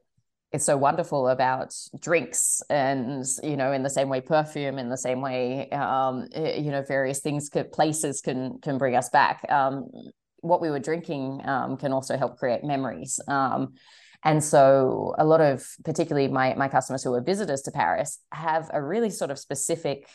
is 0.52 0.66
so 0.66 0.76
wonderful 0.76 1.28
about 1.28 1.76
drinks 2.02 2.62
and 2.70 3.24
you 3.44 3.56
know 3.56 3.72
in 3.72 3.84
the 3.84 3.90
same 3.90 4.10
way 4.10 4.20
perfume 4.20 4.80
in 4.80 4.90
the 4.90 4.98
same 4.98 5.22
way 5.22 5.70
um 5.70 6.28
eh, 6.34 6.60
you 6.60 6.72
know 6.72 6.82
various 6.82 7.20
things 7.20 7.50
could 7.50 7.72
places 7.72 8.20
can 8.20 8.58
can 8.60 8.80
bring 8.80 8.96
us 8.96 9.10
back 9.10 9.46
um 9.50 9.86
what 10.42 10.62
we 10.62 10.70
were 10.70 10.80
drinking 10.80 11.42
um, 11.46 11.78
can 11.78 11.92
also 11.94 12.18
help 12.18 12.38
create 12.38 12.64
memories 12.64 13.20
um, 13.28 13.74
and 14.24 14.44
so 14.44 15.16
a 15.18 15.26
lot 15.26 15.42
of 15.42 15.68
particularly 15.86 16.28
my 16.28 16.54
my 16.56 16.68
customers 16.68 17.04
who 17.04 17.14
are 17.14 17.22
visitors 17.22 17.62
to 17.64 17.72
Paris 17.72 18.20
have 18.32 18.70
a 18.74 18.82
really 18.82 19.10
sort 19.10 19.32
of 19.32 19.40
specific 19.40 20.08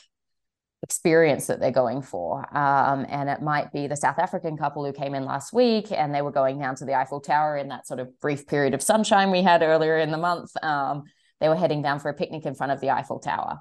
experience 0.85 1.47
that 1.47 1.61
they're 1.61 1.71
going 1.71 2.03
for. 2.03 2.41
Um, 2.55 3.07
and 3.09 3.31
it 3.31 3.41
might 3.41 3.73
be 3.73 3.87
the 3.87 3.97
South 3.97 4.19
African 4.19 4.59
couple 4.59 4.85
who 4.85 4.93
came 4.93 5.15
in 5.15 5.25
last 5.25 5.55
week 5.55 5.91
and 5.91 6.15
they 6.15 6.21
were 6.21 6.31
going 6.31 6.59
down 6.59 6.77
to 6.77 6.85
the 6.85 6.95
Eiffel 6.95 7.21
Tower 7.21 7.57
in 7.57 7.69
that 7.69 7.87
sort 7.87 8.01
of 8.01 8.21
brief 8.21 8.47
period 8.47 8.75
of 8.75 8.83
sunshine 8.83 9.31
we 9.31 9.41
had 9.41 9.63
earlier 9.63 9.97
in 9.97 10.11
the 10.11 10.19
month. 10.19 10.51
Um, 10.63 11.05
they 11.41 11.49
were 11.49 11.57
heading 11.57 11.81
down 11.81 12.01
for 12.01 12.11
a 12.11 12.15
picnic 12.15 12.45
in 12.45 12.55
front 12.55 12.71
of 12.71 12.83
the 12.83 12.91
Eiffel 12.91 13.19
Tower. 13.19 13.61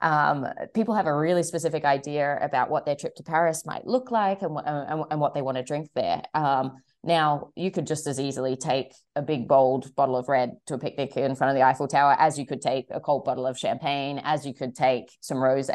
Um, 0.00 0.46
people 0.72 0.94
have 0.94 1.06
a 1.06 1.14
really 1.14 1.42
specific 1.42 1.84
idea 1.84 2.38
about 2.40 2.70
what 2.70 2.86
their 2.86 2.94
trip 2.94 3.16
to 3.16 3.24
Paris 3.24 3.66
might 3.66 3.84
look 3.84 4.12
like 4.12 4.42
and, 4.42 4.56
and, 4.64 5.04
and 5.10 5.20
what 5.20 5.34
they 5.34 5.42
want 5.42 5.56
to 5.56 5.64
drink 5.64 5.90
there. 5.96 6.22
Um, 6.34 6.76
now, 7.02 7.50
you 7.56 7.70
could 7.70 7.86
just 7.86 8.06
as 8.06 8.20
easily 8.20 8.56
take 8.56 8.94
a 9.16 9.22
big, 9.22 9.48
bold 9.48 9.94
bottle 9.96 10.16
of 10.16 10.28
red 10.28 10.52
to 10.66 10.74
a 10.74 10.78
picnic 10.78 11.16
in 11.16 11.34
front 11.34 11.50
of 11.50 11.56
the 11.56 11.66
Eiffel 11.66 11.88
Tower 11.88 12.14
as 12.18 12.38
you 12.38 12.44
could 12.44 12.60
take 12.60 12.86
a 12.90 13.00
cold 13.00 13.24
bottle 13.24 13.46
of 13.46 13.58
champagne, 13.58 14.20
as 14.22 14.44
you 14.44 14.52
could 14.52 14.74
take 14.74 15.10
some 15.20 15.38
rose. 15.38 15.70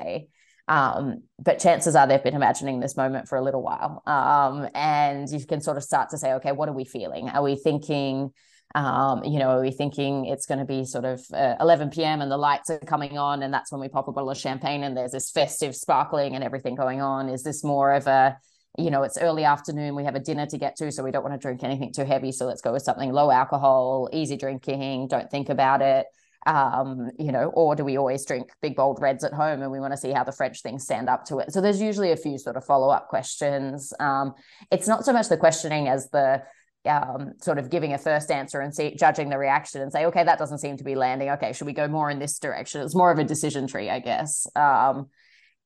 Um, 0.67 1.24
but 1.39 1.60
chances 1.60 1.96
are 1.96 2.05
they've 2.05 2.24
been 2.24 2.36
imagining 2.36 2.79
this 2.79 2.96
moment 2.96 3.27
for 3.27 3.38
a 3.38 3.41
little 3.41 3.63
while. 3.63 4.03
Um, 4.05 4.70
and 4.75 5.27
you 5.29 5.44
can 5.46 5.62
sort 5.62 5.77
of 5.77 5.84
start 5.84 6.10
to 6.10 6.17
say, 6.17 6.34
okay, 6.34 6.51
what 6.51 6.70
are 6.70 6.74
we 6.74 6.86
feeling? 6.86 7.29
Are 7.29 7.41
we 7.41 7.55
thinking, 7.55 8.32
um, 8.75 9.24
you 9.24 9.39
know, 9.39 9.50
are 9.50 9.62
we 9.62 9.72
thinking 9.72 10.25
it's 10.25 10.46
going 10.46 10.60
to 10.60 10.65
be 10.65 10.86
sort 10.86 11.05
of 11.05 11.22
uh, 11.34 11.55
11 11.60 11.89
p.m. 11.89 12.22
and 12.22 12.32
the 12.32 12.38
lights 12.38 12.70
are 12.70 12.79
coming 12.79 13.17
on, 13.17 13.41
and 13.41 13.51
that's 13.51 13.72
when 13.72 13.82
we 13.82 13.88
pop 13.88 14.08
a 14.08 14.12
bottle 14.12 14.29
of 14.29 14.38
champagne 14.38 14.84
and 14.84 14.96
there's 14.96 15.12
this 15.12 15.32
festive 15.32 15.75
sparkling 15.75 16.36
and 16.36 16.44
everything 16.44 16.75
going 16.75 17.01
on? 17.01 17.29
Is 17.29 17.41
this 17.41 17.63
more 17.63 17.94
of 17.94 18.05
a 18.05 18.38
you 18.77 18.91
know, 18.91 19.03
it's 19.03 19.17
early 19.17 19.44
afternoon, 19.44 19.96
we 19.96 20.03
have 20.03 20.15
a 20.15 20.20
dinner 20.20 20.46
to 20.48 20.58
get 20.58 20.75
to, 20.77 20.91
so 20.91 21.03
we 21.03 21.12
don't 21.12 21.24
want 21.24 21.34
to 21.34 21.39
drink 21.39 21.63
anything 21.63 21.94
too 21.94 22.05
heavy. 22.05 22.32
So 22.32 22.46
let's 22.46 22.62
go 22.62 22.74
with 22.74 22.84
something 22.84 23.12
low 23.12 23.32
alcohol, 23.32 24.10
easy 24.12 24.38
drinking, 24.38 25.08
don't 25.08 25.29
think 25.29 25.50
about 25.50 25.82
it. 25.82 26.08
Um, 26.48 27.10
you 27.17 27.32
know, 27.32 27.50
or 27.55 27.75
do 27.75 27.84
we 27.84 27.98
always 27.98 28.24
drink 28.24 28.51
big 28.62 28.75
bold 28.75 29.01
reds 29.01 29.24
at 29.24 29.34
home 29.34 29.63
and 29.63 29.72
we 29.72 29.79
want 29.79 29.94
to 29.94 29.98
see 29.98 30.12
how 30.12 30.24
the 30.24 30.32
French 30.32 30.62
things 30.62 30.84
stand 30.84 31.10
up 31.10 31.25
to 31.25 31.39
it? 31.39 31.51
So 31.51 31.60
there's 31.60 31.82
usually 31.82 32.12
a 32.12 32.17
few 32.17 32.38
sort 32.38 32.55
of 32.55 32.63
follow 32.63 32.89
up 32.89 33.08
questions. 33.08 33.91
Um, 34.00 34.34
it's 34.72 34.88
not 34.88 35.05
so 35.05 35.13
much 35.13 35.27
the 35.27 35.38
questioning 35.38 35.88
as 35.88 36.10
the 36.12 36.44
um, 36.86 37.34
sort 37.41 37.58
of 37.58 37.70
giving 37.70 37.94
a 37.94 37.98
first 37.98 38.29
answer 38.29 38.60
and 38.60 38.75
see, 38.75 38.96
judging 38.96 39.29
the 39.29 39.39
reaction 39.39 39.82
and 39.82 39.91
say, 39.91 40.05
okay, 40.05 40.24
that 40.24 40.38
doesn't 40.38 40.60
seem 40.60 40.77
to 40.77 40.84
be 40.84 40.96
landing. 40.96 41.29
Okay, 41.32 41.51
should 41.53 41.65
we 41.65 41.74
go 41.74 41.88
more 41.88 42.12
in 42.12 42.20
this 42.20 42.38
direction? 42.38 42.82
It's 42.82 42.96
more 42.96 43.12
of 43.12 43.17
a 43.17 43.24
decision 43.24 43.65
tree, 43.65 43.89
I 43.89 44.00
guess. 44.00 44.46
Um, 44.55 45.08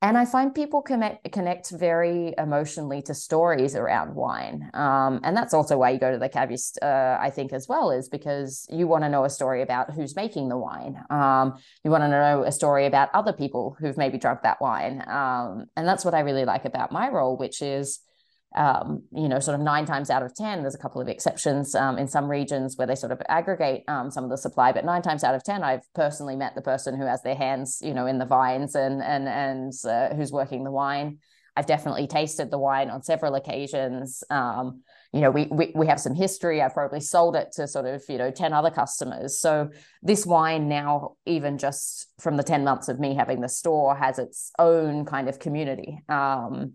and 0.02 0.16
I 0.16 0.24
find 0.24 0.54
people 0.54 0.80
connect 0.80 1.30
connect 1.30 1.70
very 1.70 2.34
emotionally 2.38 3.02
to 3.02 3.14
stories 3.14 3.74
around 3.74 4.14
wine, 4.14 4.70
um, 4.74 5.20
and 5.22 5.36
that's 5.36 5.52
also 5.52 5.76
why 5.78 5.90
you 5.90 5.98
go 5.98 6.10
to 6.10 6.18
the 6.18 6.28
cavist, 6.28 6.78
uh, 6.82 7.18
I 7.20 7.30
think, 7.30 7.52
as 7.52 7.68
well, 7.68 7.90
is 7.90 8.08
because 8.08 8.66
you 8.70 8.86
want 8.86 9.04
to 9.04 9.08
know 9.08 9.24
a 9.24 9.30
story 9.30 9.62
about 9.62 9.92
who's 9.92 10.16
making 10.16 10.48
the 10.48 10.56
wine. 10.56 11.02
Um, 11.10 11.58
you 11.84 11.90
want 11.90 12.04
to 12.04 12.08
know 12.08 12.44
a 12.44 12.52
story 12.52 12.86
about 12.86 13.10
other 13.14 13.32
people 13.32 13.76
who've 13.78 13.96
maybe 13.96 14.18
drunk 14.18 14.42
that 14.42 14.60
wine, 14.60 15.04
um, 15.06 15.66
and 15.76 15.86
that's 15.86 16.04
what 16.04 16.14
I 16.14 16.20
really 16.20 16.44
like 16.44 16.64
about 16.64 16.92
my 16.92 17.08
role, 17.10 17.36
which 17.36 17.60
is 17.60 18.00
um, 18.56 19.04
you 19.12 19.28
know, 19.28 19.38
sort 19.38 19.54
of 19.54 19.60
nine 19.60 19.86
times 19.86 20.10
out 20.10 20.22
of 20.22 20.34
10, 20.34 20.62
there's 20.62 20.74
a 20.74 20.78
couple 20.78 21.00
of 21.00 21.08
exceptions 21.08 21.74
um, 21.74 21.98
in 21.98 22.08
some 22.08 22.28
regions 22.28 22.76
where 22.76 22.86
they 22.86 22.96
sort 22.96 23.12
of 23.12 23.22
aggregate 23.28 23.84
um, 23.86 24.10
some 24.10 24.24
of 24.24 24.30
the 24.30 24.36
supply, 24.36 24.72
but 24.72 24.84
nine 24.84 25.02
times 25.02 25.22
out 25.22 25.34
of 25.34 25.44
10, 25.44 25.62
I've 25.62 25.86
personally 25.94 26.34
met 26.34 26.54
the 26.56 26.62
person 26.62 26.98
who 26.98 27.06
has 27.06 27.22
their 27.22 27.36
hands, 27.36 27.78
you 27.80 27.94
know, 27.94 28.06
in 28.06 28.18
the 28.18 28.26
vines 28.26 28.74
and, 28.74 29.02
and, 29.02 29.28
and 29.28 29.72
uh, 29.88 30.14
who's 30.14 30.32
working 30.32 30.64
the 30.64 30.70
wine. 30.72 31.18
I've 31.56 31.66
definitely 31.66 32.06
tasted 32.06 32.50
the 32.50 32.58
wine 32.58 32.90
on 32.90 33.02
several 33.02 33.34
occasions. 33.34 34.24
Um, 34.30 34.82
you 35.12 35.20
know, 35.20 35.30
we, 35.30 35.46
we, 35.46 35.72
we 35.74 35.86
have 35.88 36.00
some 36.00 36.14
history. 36.14 36.62
I've 36.62 36.74
probably 36.74 37.00
sold 37.00 37.36
it 37.36 37.52
to 37.52 37.68
sort 37.68 37.86
of, 37.86 38.02
you 38.08 38.18
know, 38.18 38.30
10 38.30 38.52
other 38.52 38.70
customers. 38.70 39.38
So 39.40 39.70
this 40.02 40.24
wine 40.24 40.68
now, 40.68 41.16
even 41.26 41.58
just 41.58 42.08
from 42.20 42.36
the 42.36 42.42
10 42.42 42.64
months 42.64 42.88
of 42.88 43.00
me 43.00 43.14
having 43.14 43.40
the 43.40 43.48
store, 43.48 43.96
has 43.96 44.18
its 44.18 44.52
own 44.58 45.04
kind 45.04 45.28
of 45.28 45.38
community. 45.38 46.00
Um, 46.08 46.74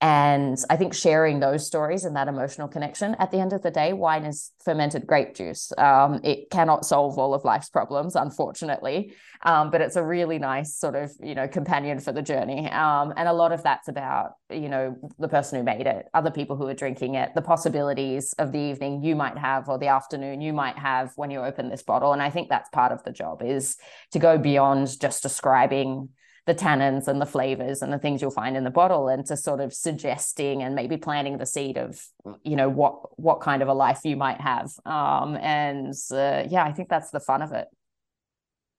and 0.00 0.56
I 0.70 0.76
think 0.76 0.94
sharing 0.94 1.40
those 1.40 1.66
stories 1.66 2.04
and 2.04 2.14
that 2.14 2.28
emotional 2.28 2.68
connection, 2.68 3.16
at 3.18 3.32
the 3.32 3.38
end 3.40 3.52
of 3.52 3.62
the 3.62 3.70
day, 3.70 3.92
wine 3.92 4.24
is 4.24 4.52
fermented 4.64 5.08
grape 5.08 5.34
juice. 5.34 5.72
Um, 5.76 6.20
it 6.22 6.50
cannot 6.50 6.86
solve 6.86 7.18
all 7.18 7.34
of 7.34 7.44
life's 7.44 7.68
problems, 7.68 8.14
unfortunately, 8.14 9.14
um, 9.42 9.70
but 9.72 9.80
it's 9.80 9.96
a 9.96 10.04
really 10.04 10.38
nice 10.38 10.76
sort 10.76 10.94
of, 10.94 11.10
you 11.20 11.34
know, 11.34 11.48
companion 11.48 11.98
for 11.98 12.12
the 12.12 12.22
journey. 12.22 12.70
Um, 12.70 13.12
and 13.16 13.28
a 13.28 13.32
lot 13.32 13.50
of 13.50 13.64
that's 13.64 13.88
about, 13.88 14.34
you 14.50 14.68
know, 14.68 14.96
the 15.18 15.28
person 15.28 15.58
who 15.58 15.64
made 15.64 15.88
it, 15.88 16.06
other 16.14 16.30
people 16.30 16.54
who 16.54 16.68
are 16.68 16.74
drinking 16.74 17.16
it, 17.16 17.34
the 17.34 17.42
possibilities 17.42 18.34
of 18.34 18.52
the 18.52 18.60
evening 18.60 19.02
you 19.02 19.16
might 19.16 19.36
have 19.36 19.68
or 19.68 19.78
the 19.78 19.88
afternoon 19.88 20.40
you 20.40 20.52
might 20.52 20.78
have 20.78 21.10
when 21.16 21.32
you 21.32 21.40
open 21.40 21.70
this 21.70 21.82
bottle. 21.82 22.12
And 22.12 22.22
I 22.22 22.30
think 22.30 22.48
that's 22.48 22.68
part 22.70 22.92
of 22.92 23.02
the 23.02 23.10
job 23.10 23.42
is 23.42 23.76
to 24.12 24.20
go 24.20 24.38
beyond 24.38 25.00
just 25.00 25.24
describing 25.24 26.10
the 26.48 26.54
tannins 26.54 27.06
and 27.08 27.20
the 27.20 27.26
flavors 27.26 27.82
and 27.82 27.92
the 27.92 27.98
things 27.98 28.22
you'll 28.22 28.30
find 28.30 28.56
in 28.56 28.64
the 28.64 28.70
bottle 28.70 29.08
and 29.08 29.26
to 29.26 29.36
sort 29.36 29.60
of 29.60 29.74
suggesting 29.74 30.62
and 30.62 30.74
maybe 30.74 30.96
planting 30.96 31.36
the 31.36 31.44
seed 31.44 31.76
of 31.76 32.02
you 32.42 32.56
know 32.56 32.70
what 32.70 33.20
what 33.20 33.42
kind 33.42 33.60
of 33.60 33.68
a 33.68 33.74
life 33.74 34.00
you 34.02 34.16
might 34.16 34.40
have. 34.40 34.72
Um 34.86 35.36
and 35.36 35.92
uh, 36.10 36.44
yeah 36.48 36.64
i 36.64 36.72
think 36.72 36.88
that's 36.88 37.10
the 37.10 37.20
fun 37.20 37.42
of 37.42 37.52
it. 37.52 37.68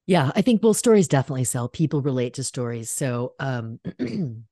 Yeah 0.07 0.31
i 0.35 0.41
think 0.41 0.63
well 0.63 0.73
stories 0.73 1.07
definitely 1.07 1.43
sell. 1.43 1.69
People 1.69 2.01
relate 2.01 2.33
to 2.33 2.43
stories. 2.43 2.89
So 2.89 3.35
um 3.39 3.79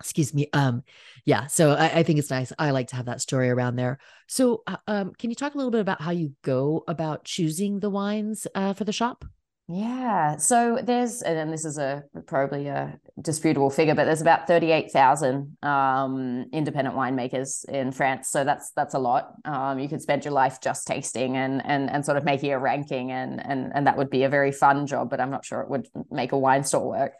excuse 0.00 0.32
me 0.32 0.48
um 0.52 0.84
yeah 1.24 1.46
so 1.48 1.72
I, 1.72 1.98
I, 1.98 2.02
think 2.04 2.20
it's 2.20 2.30
nice. 2.30 2.52
I 2.60 2.70
like 2.70 2.88
to 2.88 2.96
have 2.96 3.06
that 3.06 3.20
story 3.20 3.50
around 3.50 3.74
there. 3.74 3.98
So 4.28 4.62
uh, 4.68 4.76
um 4.86 5.14
can 5.18 5.30
you 5.30 5.36
talk 5.36 5.54
a 5.54 5.56
little 5.56 5.72
bit 5.72 5.80
about 5.80 6.00
how 6.00 6.12
you 6.12 6.34
go 6.42 6.84
about 6.86 7.24
choosing 7.24 7.80
the 7.80 7.90
wines 7.90 8.46
uh, 8.54 8.72
for 8.72 8.84
the 8.84 8.92
shop 8.92 9.24
yeah. 9.68 10.36
So 10.36 10.80
there's, 10.82 11.22
and 11.22 11.52
this 11.52 11.64
is 11.64 11.78
a 11.78 12.02
probably 12.26 12.66
a 12.66 12.98
disputable 13.20 13.70
figure, 13.70 13.94
but 13.94 14.04
there's 14.04 14.20
about 14.20 14.46
38,000 14.46 15.56
um, 15.62 16.46
independent 16.52 16.96
winemakers 16.96 17.64
in 17.68 17.92
France. 17.92 18.28
So 18.28 18.44
that's 18.44 18.72
that's 18.72 18.94
a 18.94 18.98
lot. 18.98 19.34
Um, 19.44 19.78
you 19.78 19.88
could 19.88 20.02
spend 20.02 20.24
your 20.24 20.32
life 20.32 20.60
just 20.60 20.86
tasting 20.86 21.36
and 21.36 21.64
and 21.64 21.90
and 21.90 22.04
sort 22.04 22.18
of 22.18 22.24
making 22.24 22.52
a 22.52 22.58
ranking, 22.58 23.12
and 23.12 23.44
and 23.44 23.72
and 23.74 23.86
that 23.86 23.96
would 23.96 24.10
be 24.10 24.24
a 24.24 24.28
very 24.28 24.52
fun 24.52 24.86
job. 24.86 25.08
But 25.10 25.20
I'm 25.20 25.30
not 25.30 25.44
sure 25.44 25.60
it 25.60 25.70
would 25.70 25.88
make 26.10 26.32
a 26.32 26.38
wine 26.38 26.64
store 26.64 26.88
work. 26.88 27.12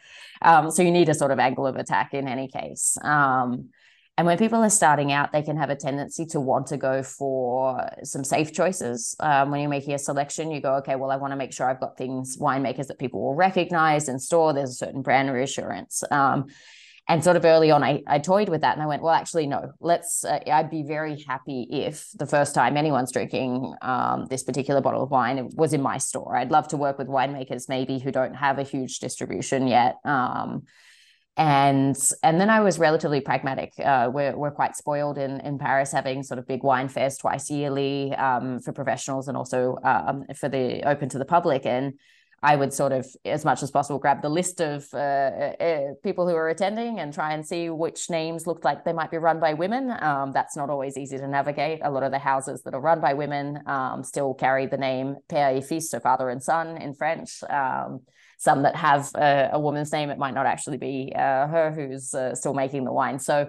Um, 0.43 0.71
so 0.71 0.83
you 0.83 0.91
need 0.91 1.09
a 1.09 1.15
sort 1.15 1.31
of 1.31 1.39
angle 1.39 1.67
of 1.67 1.77
attack 1.77 2.13
in 2.13 2.27
any 2.27 2.49
case. 2.49 2.99
Um, 3.03 3.71
and 4.19 4.27
when 4.27 4.37
people 4.37 4.63
are 4.63 4.71
starting 4.71 5.11
out, 5.11 5.33
they 5.33 5.43
can 5.43 5.57
have 5.57 5.71
a 5.71 5.77
tendency 5.77 6.27
to 6.27 6.41
want 6.41 6.67
to 6.67 6.77
go 6.77 7.03
for 7.03 7.89
some 8.05 8.25
safe 8.25 8.53
choices. 8.53 9.17
Um, 9.21 9.51
when 9.51 9.61
you're 9.61 9.71
making 9.71 9.95
a 9.95 9.99
selection, 9.99 10.51
you 10.51 10.61
go, 10.61 10.75
okay, 10.77 10.97
well, 10.97 11.11
I 11.11 11.17
want 11.17 11.33
to 11.33 11.37
make 11.37 11.53
sure 11.53 11.69
I've 11.69 11.81
got 11.81 11.97
things, 11.97 12.37
winemakers 12.37 12.89
that 12.89 12.99
people 12.99 13.23
will 13.23 13.35
recognize 13.35 14.09
and 14.09 14.21
store. 14.21 14.53
There's 14.53 14.71
a 14.71 14.75
certain 14.75 15.01
brand 15.01 15.33
reassurance. 15.33 16.05
Um, 16.11 16.49
and 17.09 17.25
sort 17.25 17.37
of 17.37 17.45
early 17.45 17.71
on, 17.71 17.83
I, 17.83 18.03
I 18.07 18.19
toyed 18.19 18.49
with 18.49 18.61
that 18.61 18.75
and 18.75 18.83
I 18.83 18.87
went, 18.87 19.03
well, 19.03 19.15
actually, 19.15 19.47
no, 19.47 19.73
let's, 19.81 20.25
uh, 20.25 20.39
I'd 20.47 20.71
be 20.71 20.83
very 20.83 21.21
happy 21.27 21.67
if 21.71 22.09
the 22.15 22.27
first 22.27 22.55
time 22.55 22.77
anyone's 22.77 23.13
drinking 23.13 23.75
um, 23.83 24.27
this 24.31 24.45
particular 24.45 24.81
bottle 24.81 25.03
of 25.03 25.11
wine 25.11 25.49
was 25.55 25.73
in 25.73 25.83
my 25.83 25.99
store. 25.99 26.37
I'd 26.37 26.53
love 26.53 26.69
to 26.69 26.77
work 26.77 26.99
with 26.99 27.09
winemakers 27.09 27.69
maybe 27.69 27.99
who 27.99 28.13
don't 28.13 28.35
have 28.35 28.59
a 28.59 28.63
huge 28.63 29.01
distribution 29.01 29.67
yet. 29.67 29.97
Um, 30.05 30.65
and 31.37 31.97
and 32.23 32.41
then 32.41 32.51
I 32.51 32.61
was 32.61 32.79
relatively 32.79 33.21
pragmatic. 33.21 33.73
Uh, 33.83 34.11
we're 34.13 34.37
we're 34.37 34.51
quite 34.51 34.77
spoiled 34.77 35.17
in 35.17 35.41
in 35.41 35.59
Paris, 35.59 35.91
having 35.91 36.23
sort 36.23 36.39
of 36.39 36.47
big 36.47 36.63
wine 36.63 36.89
fairs 36.89 37.17
twice 37.17 37.51
yearly 37.51 38.15
um, 38.15 38.61
for 38.61 38.73
professionals 38.73 39.29
and 39.29 39.37
also 39.37 39.79
um, 39.83 40.25
for 40.37 40.49
the 40.49 40.83
open 40.87 41.09
to 41.11 41.19
the 41.19 41.25
public. 41.25 41.65
And 41.65 41.95
I 42.45 42.57
would 42.57 42.73
sort 42.73 42.91
of, 42.91 43.07
as 43.25 43.45
much 43.45 43.63
as 43.63 43.71
possible, 43.71 44.01
grab 44.01 44.21
the 44.21 44.29
list 44.29 44.61
of 44.61 44.89
uh, 44.93 44.97
uh, 44.97 45.95
people 46.03 46.29
who 46.29 46.35
are 46.35 46.49
attending 46.49 46.99
and 46.99 47.15
try 47.15 47.35
and 47.35 47.47
see 47.47 47.71
which 47.71 48.11
names 48.11 48.49
looked 48.49 48.65
like 48.65 48.85
they 48.85 48.93
might 48.93 49.13
be 49.13 49.19
run 49.19 49.39
by 49.39 49.55
women. 49.55 49.95
Um, 50.01 50.33
that's 50.33 50.57
not 50.57 50.69
always 50.69 50.99
easy 50.99 51.19
to 51.19 51.29
navigate. 51.29 51.81
A 51.85 51.91
lot 51.91 52.03
of 52.03 52.11
the 52.11 52.19
houses 52.19 52.63
that 52.63 52.75
are 52.75 52.81
run 52.81 53.01
by 53.01 53.15
women 53.15 53.63
um, 53.67 54.03
still 54.03 54.35
carry 54.35 54.67
the 54.67 54.77
name 54.77 55.17
père 55.29 55.57
et 55.57 55.65
fils, 55.65 55.91
so 55.91 56.01
father 56.01 56.31
and 56.31 56.43
son 56.43 56.79
in 56.79 56.95
French. 56.95 57.45
Um, 57.49 58.01
some 58.39 58.63
that 58.63 58.75
have 58.75 59.09
a, 59.15 59.51
a, 59.53 59.61
woman's 59.61 59.93
name, 59.93 60.11
it 60.11 60.19
might 60.19 60.35
not 60.35 60.47
actually 60.47 60.79
be 60.79 61.13
uh, 61.15 61.47
her 61.47 61.73
who's 61.73 62.13
uh, 62.13 62.35
still 62.35 62.55
making 62.55 62.83
the 62.83 62.93
wine. 62.93 63.21
So 63.21 63.49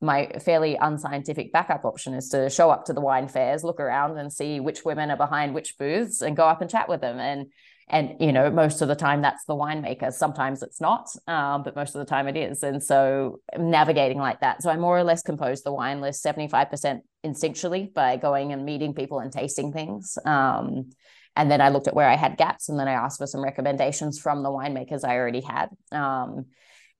my 0.00 0.32
fairly 0.44 0.74
unscientific 0.74 1.52
backup 1.52 1.84
option 1.84 2.12
is 2.14 2.28
to 2.30 2.50
show 2.50 2.70
up 2.70 2.86
to 2.86 2.92
the 2.92 3.00
wine 3.00 3.28
fairs, 3.28 3.62
look 3.62 3.78
around 3.78 4.18
and 4.18 4.32
see 4.32 4.58
which 4.58 4.84
women 4.84 5.12
are 5.12 5.16
behind 5.16 5.54
which 5.54 5.78
booths 5.78 6.22
and 6.22 6.36
go 6.36 6.44
up 6.44 6.60
and 6.60 6.68
chat 6.68 6.88
with 6.88 7.00
them. 7.00 7.20
And 7.20 7.52
and 7.88 8.16
you 8.20 8.32
know 8.32 8.50
most 8.50 8.82
of 8.82 8.88
the 8.88 8.94
time 8.94 9.22
that's 9.22 9.44
the 9.44 9.54
winemaker. 9.54 10.12
Sometimes 10.12 10.62
it's 10.62 10.80
not 10.80 11.08
um, 11.26 11.62
but 11.62 11.76
most 11.76 11.94
of 11.94 11.98
the 12.00 12.04
time 12.04 12.28
it 12.28 12.36
is. 12.36 12.62
And 12.62 12.82
so 12.82 13.40
navigating 13.58 14.18
like 14.18 14.40
that. 14.40 14.62
So 14.62 14.70
i 14.70 14.76
more 14.76 14.98
or 14.98 15.04
less 15.04 15.22
composed 15.22 15.64
the 15.64 15.72
wine 15.72 16.00
list 16.00 16.24
75% 16.24 17.00
instinctually 17.24 17.92
by 17.92 18.16
going 18.16 18.52
and 18.52 18.64
meeting 18.64 18.94
people 18.94 19.20
and 19.20 19.32
tasting 19.32 19.72
things. 19.72 20.18
Um, 20.24 20.90
and 21.36 21.50
then 21.50 21.60
I 21.60 21.70
looked 21.70 21.88
at 21.88 21.94
where 21.94 22.08
I 22.08 22.16
had 22.16 22.36
gaps 22.36 22.68
and 22.68 22.78
then 22.78 22.88
I 22.88 22.92
asked 22.92 23.18
for 23.18 23.26
some 23.26 23.42
recommendations 23.42 24.18
from 24.18 24.42
the 24.42 24.50
winemakers 24.50 25.04
I 25.04 25.16
already 25.16 25.40
had. 25.40 25.70
Um, 25.90 26.46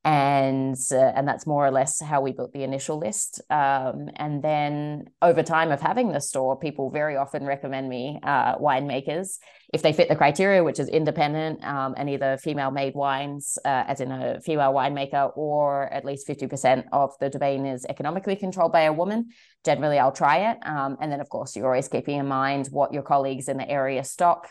and 0.04 0.76
uh, 0.90 1.12
and 1.14 1.28
that's 1.28 1.46
more 1.46 1.64
or 1.64 1.70
less 1.70 2.00
how 2.00 2.20
we 2.20 2.32
built 2.32 2.52
the 2.52 2.64
initial 2.64 2.98
list. 2.98 3.40
Um, 3.50 4.08
and 4.16 4.42
then 4.42 5.10
over 5.20 5.42
time 5.42 5.70
of 5.70 5.80
having 5.80 6.10
the 6.10 6.20
store, 6.20 6.58
people 6.58 6.90
very 6.90 7.16
often 7.16 7.46
recommend 7.46 7.88
me 7.88 8.18
uh, 8.22 8.56
winemakers 8.58 9.38
if 9.72 9.80
they 9.80 9.92
fit 9.92 10.08
the 10.08 10.16
criteria, 10.16 10.62
which 10.62 10.78
is 10.78 10.88
independent 10.88 11.64
um, 11.64 11.94
and 11.96 12.10
either 12.10 12.36
female 12.36 12.70
made 12.70 12.94
wines, 12.94 13.56
uh, 13.64 13.84
as 13.86 14.00
in 14.00 14.12
a 14.12 14.38
female 14.40 14.72
winemaker, 14.72 15.34
or 15.34 15.90
at 15.92 16.04
least 16.04 16.28
50% 16.28 16.84
of 16.92 17.12
the 17.20 17.30
domain 17.30 17.64
is 17.64 17.86
economically 17.86 18.36
controlled 18.36 18.72
by 18.72 18.82
a 18.82 18.92
woman. 18.92 19.30
Generally, 19.64 19.98
I'll 19.98 20.12
try 20.12 20.50
it. 20.50 20.58
Um, 20.66 20.98
and 21.00 21.10
then, 21.10 21.20
of 21.20 21.30
course, 21.30 21.56
you're 21.56 21.66
always 21.66 21.88
keeping 21.88 22.18
in 22.18 22.28
mind 22.28 22.68
what 22.70 22.92
your 22.92 23.02
colleagues 23.02 23.48
in 23.48 23.56
the 23.56 23.68
area 23.68 24.04
stock. 24.04 24.50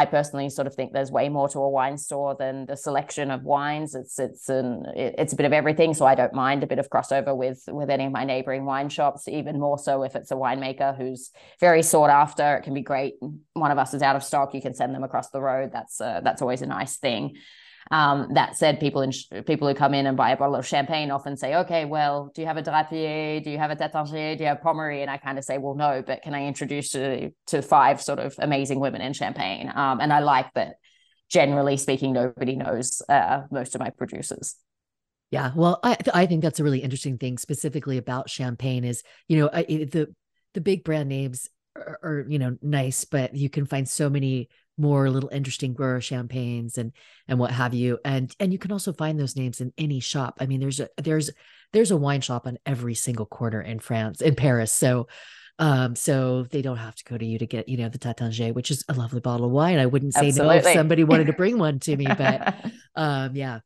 I 0.00 0.06
personally 0.06 0.48
sort 0.48 0.66
of 0.66 0.74
think 0.74 0.94
there's 0.94 1.12
way 1.12 1.28
more 1.28 1.46
to 1.50 1.58
a 1.58 1.68
wine 1.68 1.98
store 1.98 2.34
than 2.34 2.64
the 2.64 2.74
selection 2.74 3.30
of 3.30 3.42
wines. 3.42 3.94
It's 3.94 4.18
it's 4.18 4.48
an 4.48 4.86
it's 4.96 5.34
a 5.34 5.36
bit 5.36 5.44
of 5.44 5.52
everything, 5.52 5.92
so 5.92 6.06
I 6.06 6.14
don't 6.14 6.32
mind 6.32 6.62
a 6.62 6.66
bit 6.66 6.78
of 6.78 6.88
crossover 6.88 7.36
with 7.36 7.62
with 7.68 7.90
any 7.90 8.06
of 8.06 8.12
my 8.12 8.24
neighboring 8.24 8.64
wine 8.64 8.88
shops. 8.88 9.28
Even 9.28 9.60
more 9.60 9.78
so 9.78 10.02
if 10.02 10.16
it's 10.16 10.30
a 10.30 10.36
winemaker 10.36 10.96
who's 10.96 11.32
very 11.60 11.82
sought 11.82 12.08
after. 12.08 12.56
It 12.56 12.62
can 12.62 12.72
be 12.72 12.80
great. 12.80 13.16
One 13.52 13.70
of 13.70 13.76
us 13.76 13.92
is 13.92 14.00
out 14.00 14.16
of 14.16 14.24
stock, 14.24 14.54
you 14.54 14.62
can 14.62 14.74
send 14.74 14.94
them 14.94 15.04
across 15.04 15.28
the 15.28 15.42
road. 15.42 15.70
That's 15.70 16.00
uh, 16.00 16.22
that's 16.24 16.40
always 16.40 16.62
a 16.62 16.66
nice 16.66 16.96
thing. 16.96 17.36
Um, 17.92 18.34
that 18.34 18.56
said, 18.56 18.78
people 18.78 19.02
in 19.02 19.12
people 19.46 19.66
who 19.66 19.74
come 19.74 19.94
in 19.94 20.06
and 20.06 20.16
buy 20.16 20.30
a 20.30 20.36
bottle 20.36 20.54
of 20.54 20.66
champagne 20.66 21.10
often 21.10 21.36
say, 21.36 21.56
"Okay, 21.56 21.84
well, 21.84 22.30
do 22.34 22.40
you 22.40 22.46
have 22.46 22.56
a 22.56 22.62
Drapier? 22.62 23.42
Do 23.42 23.50
you 23.50 23.58
have 23.58 23.72
a 23.72 23.76
Taittinger? 23.76 24.36
Do 24.36 24.44
you 24.44 24.48
have 24.48 24.60
Pommery?" 24.60 25.02
And 25.02 25.10
I 25.10 25.16
kind 25.16 25.38
of 25.38 25.44
say, 25.44 25.58
"Well, 25.58 25.74
no, 25.74 26.02
but 26.06 26.22
can 26.22 26.32
I 26.32 26.46
introduce 26.46 26.94
you 26.94 27.34
to 27.48 27.62
five 27.62 28.00
sort 28.00 28.20
of 28.20 28.36
amazing 28.38 28.78
women 28.78 29.00
in 29.00 29.12
champagne?" 29.12 29.72
Um, 29.74 30.00
and 30.00 30.12
I 30.12 30.20
like 30.20 30.52
that. 30.54 30.76
Generally 31.28 31.76
speaking, 31.78 32.12
nobody 32.12 32.56
knows 32.56 33.02
uh, 33.08 33.42
most 33.50 33.74
of 33.74 33.80
my 33.80 33.90
producers. 33.90 34.56
Yeah, 35.30 35.52
well, 35.54 35.78
I 35.82 35.96
I 36.12 36.26
think 36.26 36.42
that's 36.42 36.60
a 36.60 36.64
really 36.64 36.80
interesting 36.80 37.18
thing 37.18 37.38
specifically 37.38 37.98
about 37.98 38.30
champagne 38.30 38.84
is 38.84 39.02
you 39.28 39.38
know 39.38 39.50
I, 39.52 39.62
the 39.62 40.14
the 40.54 40.60
big 40.60 40.84
brand 40.84 41.08
names 41.08 41.48
are, 41.76 41.98
are 42.02 42.26
you 42.28 42.38
know 42.38 42.56
nice, 42.62 43.04
but 43.04 43.34
you 43.34 43.48
can 43.48 43.64
find 43.66 43.88
so 43.88 44.10
many 44.10 44.48
more 44.80 45.10
little 45.10 45.28
interesting 45.30 45.74
grower 45.74 46.00
champagnes 46.00 46.78
and 46.78 46.92
and 47.28 47.38
what 47.38 47.50
have 47.50 47.74
you 47.74 47.98
and 48.04 48.34
and 48.40 48.52
you 48.52 48.58
can 48.58 48.72
also 48.72 48.92
find 48.92 49.18
those 49.18 49.36
names 49.36 49.60
in 49.60 49.72
any 49.76 50.00
shop 50.00 50.38
i 50.40 50.46
mean 50.46 50.60
there's 50.60 50.80
a 50.80 50.88
there's 50.96 51.30
there's 51.72 51.90
a 51.90 51.96
wine 51.96 52.20
shop 52.20 52.46
on 52.46 52.58
every 52.64 52.94
single 52.94 53.26
corner 53.26 53.60
in 53.60 53.78
france 53.78 54.20
in 54.20 54.34
paris 54.34 54.72
so 54.72 55.06
um 55.58 55.94
so 55.94 56.44
they 56.50 56.62
don't 56.62 56.78
have 56.78 56.94
to 56.94 57.04
go 57.04 57.18
to 57.18 57.26
you 57.26 57.38
to 57.38 57.46
get 57.46 57.68
you 57.68 57.76
know 57.76 57.88
the 57.88 57.98
taittinger 57.98 58.54
which 58.54 58.70
is 58.70 58.84
a 58.88 58.94
lovely 58.94 59.20
bottle 59.20 59.46
of 59.46 59.52
wine 59.52 59.78
i 59.78 59.86
wouldn't 59.86 60.14
say 60.14 60.28
Absolutely. 60.28 60.60
no 60.60 60.68
if 60.68 60.74
somebody 60.74 61.04
wanted 61.04 61.26
to 61.26 61.34
bring 61.34 61.58
one 61.58 61.78
to 61.80 61.96
me 61.96 62.06
but 62.06 62.64
um 62.96 63.36
yeah 63.36 63.60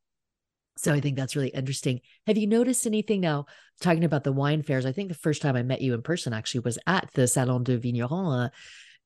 so 0.76 0.92
I 0.92 1.00
think 1.00 1.16
that's 1.16 1.36
really 1.36 1.50
interesting. 1.50 2.00
Have 2.26 2.36
you 2.36 2.46
noticed 2.46 2.86
anything 2.86 3.20
now 3.20 3.46
talking 3.80 4.04
about 4.04 4.24
the 4.24 4.32
wine 4.32 4.62
fairs? 4.62 4.86
I 4.86 4.92
think 4.92 5.08
the 5.08 5.14
first 5.14 5.40
time 5.40 5.56
I 5.56 5.62
met 5.62 5.80
you 5.80 5.94
in 5.94 6.02
person 6.02 6.32
actually 6.32 6.60
was 6.60 6.78
at 6.86 7.08
the 7.14 7.28
Salon 7.28 7.62
de 7.62 7.78
Vigneron. 7.78 8.50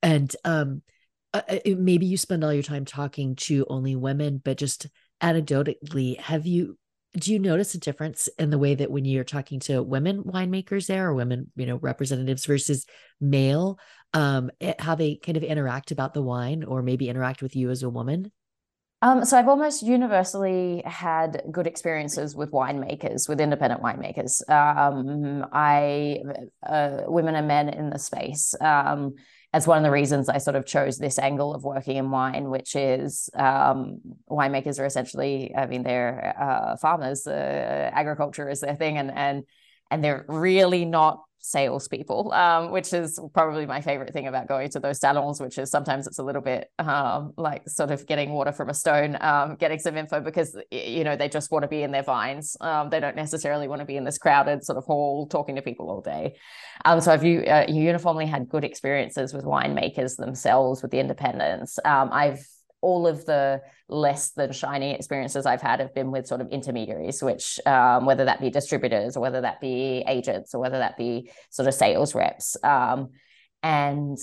And 0.01 0.35
um, 0.43 0.81
uh, 1.33 1.41
uh 1.47 1.59
maybe 1.77 2.05
you 2.05 2.17
spend 2.17 2.43
all 2.43 2.53
your 2.53 2.63
time 2.63 2.85
talking 2.85 3.35
to 3.35 3.65
only 3.69 3.95
women, 3.95 4.41
but 4.43 4.57
just 4.57 4.87
anecdotally, 5.21 6.19
have 6.19 6.45
you 6.45 6.77
do 7.17 7.33
you 7.33 7.39
notice 7.39 7.73
a 7.73 7.79
difference 7.79 8.29
in 8.37 8.49
the 8.49 8.57
way 8.57 8.75
that 8.75 8.91
when 8.91 9.05
you're 9.05 9.23
talking 9.23 9.59
to 9.59 9.81
women 9.81 10.23
winemakers 10.23 10.87
there 10.87 11.07
or 11.07 11.13
women 11.15 11.51
you 11.55 11.65
know 11.65 11.77
representatives 11.77 12.45
versus 12.45 12.85
male 13.19 13.79
um 14.13 14.51
eh, 14.61 14.73
how 14.77 14.95
they 14.95 15.15
kind 15.15 15.35
of 15.35 15.43
interact 15.43 15.91
about 15.91 16.13
the 16.13 16.21
wine 16.21 16.63
or 16.63 16.83
maybe 16.83 17.09
interact 17.09 17.41
with 17.41 17.55
you 17.55 17.69
as 17.69 17.83
a 17.83 17.89
woman 17.89 18.31
um, 19.01 19.23
so 19.23 19.37
I've 19.37 19.47
almost 19.47 19.81
universally 19.81 20.83
had 20.85 21.41
good 21.49 21.67
experiences 21.67 22.35
with 22.35 22.51
winemakers, 22.51 23.29
with 23.29 23.39
independent 23.39 23.81
winemakers. 23.81 24.41
Um, 24.49 25.45
I 25.53 26.19
uh, 26.67 27.03
women 27.07 27.35
and 27.35 27.47
men 27.47 27.69
in 27.69 27.91
the 27.91 27.97
space. 27.97 28.53
Um, 28.59 29.15
as 29.51 29.65
one 29.65 29.77
of 29.77 29.83
the 29.83 29.91
reasons 29.91 30.29
I 30.29 30.37
sort 30.37 30.55
of 30.55 30.65
chose 30.65 30.97
this 30.97 31.17
angle 31.17 31.55
of 31.55 31.63
working 31.63 31.97
in 31.97 32.11
wine, 32.11 32.49
which 32.49 32.75
is 32.75 33.29
um, 33.33 33.99
winemakers 34.29 34.79
are 34.79 34.85
essentially, 34.85 35.53
I 35.55 35.65
mean, 35.65 35.83
they're 35.83 36.35
uh, 36.39 36.77
farmers. 36.77 37.25
Uh, 37.25 37.89
agriculture 37.93 38.47
is 38.47 38.61
their 38.61 38.75
thing, 38.75 38.97
and 38.97 39.11
and 39.11 39.43
and 39.91 40.03
they're 40.03 40.25
really 40.27 40.85
not 40.85 41.23
salespeople, 41.41 42.31
um, 42.33 42.71
which 42.71 42.93
is 42.93 43.19
probably 43.33 43.65
my 43.65 43.81
favorite 43.81 44.13
thing 44.13 44.27
about 44.27 44.47
going 44.47 44.69
to 44.69 44.79
those 44.79 44.99
salons, 44.99 45.39
which 45.39 45.57
is 45.57 45.71
sometimes 45.71 46.05
it's 46.05 46.19
a 46.19 46.23
little 46.23 46.41
bit 46.41 46.69
um, 46.79 47.33
like 47.37 47.67
sort 47.67 47.91
of 47.91 48.05
getting 48.05 48.31
water 48.31 48.51
from 48.51 48.69
a 48.69 48.73
stone, 48.73 49.17
um, 49.21 49.55
getting 49.55 49.79
some 49.79 49.97
info 49.97 50.19
because, 50.19 50.55
you 50.71 51.03
know, 51.03 51.15
they 51.15 51.29
just 51.29 51.51
want 51.51 51.63
to 51.63 51.67
be 51.67 51.81
in 51.81 51.91
their 51.91 52.03
vines. 52.03 52.57
Um, 52.61 52.89
they 52.89 52.99
don't 52.99 53.15
necessarily 53.15 53.67
want 53.67 53.79
to 53.79 53.85
be 53.85 53.97
in 53.97 54.03
this 54.03 54.17
crowded 54.17 54.63
sort 54.63 54.77
of 54.77 54.85
hall 54.85 55.27
talking 55.27 55.55
to 55.55 55.61
people 55.61 55.89
all 55.89 56.01
day. 56.01 56.35
Um, 56.85 57.01
so 57.01 57.11
I've 57.11 57.23
uh, 57.23 57.65
uniformly 57.67 58.25
had 58.25 58.49
good 58.49 58.63
experiences 58.63 59.33
with 59.33 59.45
winemakers 59.45 60.17
themselves, 60.17 60.81
with 60.81 60.91
the 60.91 60.99
independents. 60.99 61.79
Um, 61.83 62.09
I've 62.11 62.45
all 62.81 63.07
of 63.07 63.25
the 63.25 63.61
less 63.87 64.31
than 64.31 64.51
shiny 64.51 64.91
experiences 64.91 65.45
I've 65.45 65.61
had 65.61 65.79
have 65.79 65.93
been 65.93 66.11
with 66.11 66.27
sort 66.27 66.41
of 66.41 66.49
intermediaries, 66.49 67.21
which 67.21 67.59
um, 67.65 68.05
whether 68.05 68.25
that 68.25 68.39
be 68.39 68.49
distributors 68.49 69.17
or 69.17 69.21
whether 69.21 69.41
that 69.41 69.59
be 69.59 70.03
agents 70.07 70.53
or 70.53 70.61
whether 70.61 70.79
that 70.79 70.97
be 70.97 71.31
sort 71.49 71.67
of 71.67 71.73
sales 71.73 72.15
reps. 72.15 72.55
Um, 72.63 73.09
and 73.61 74.17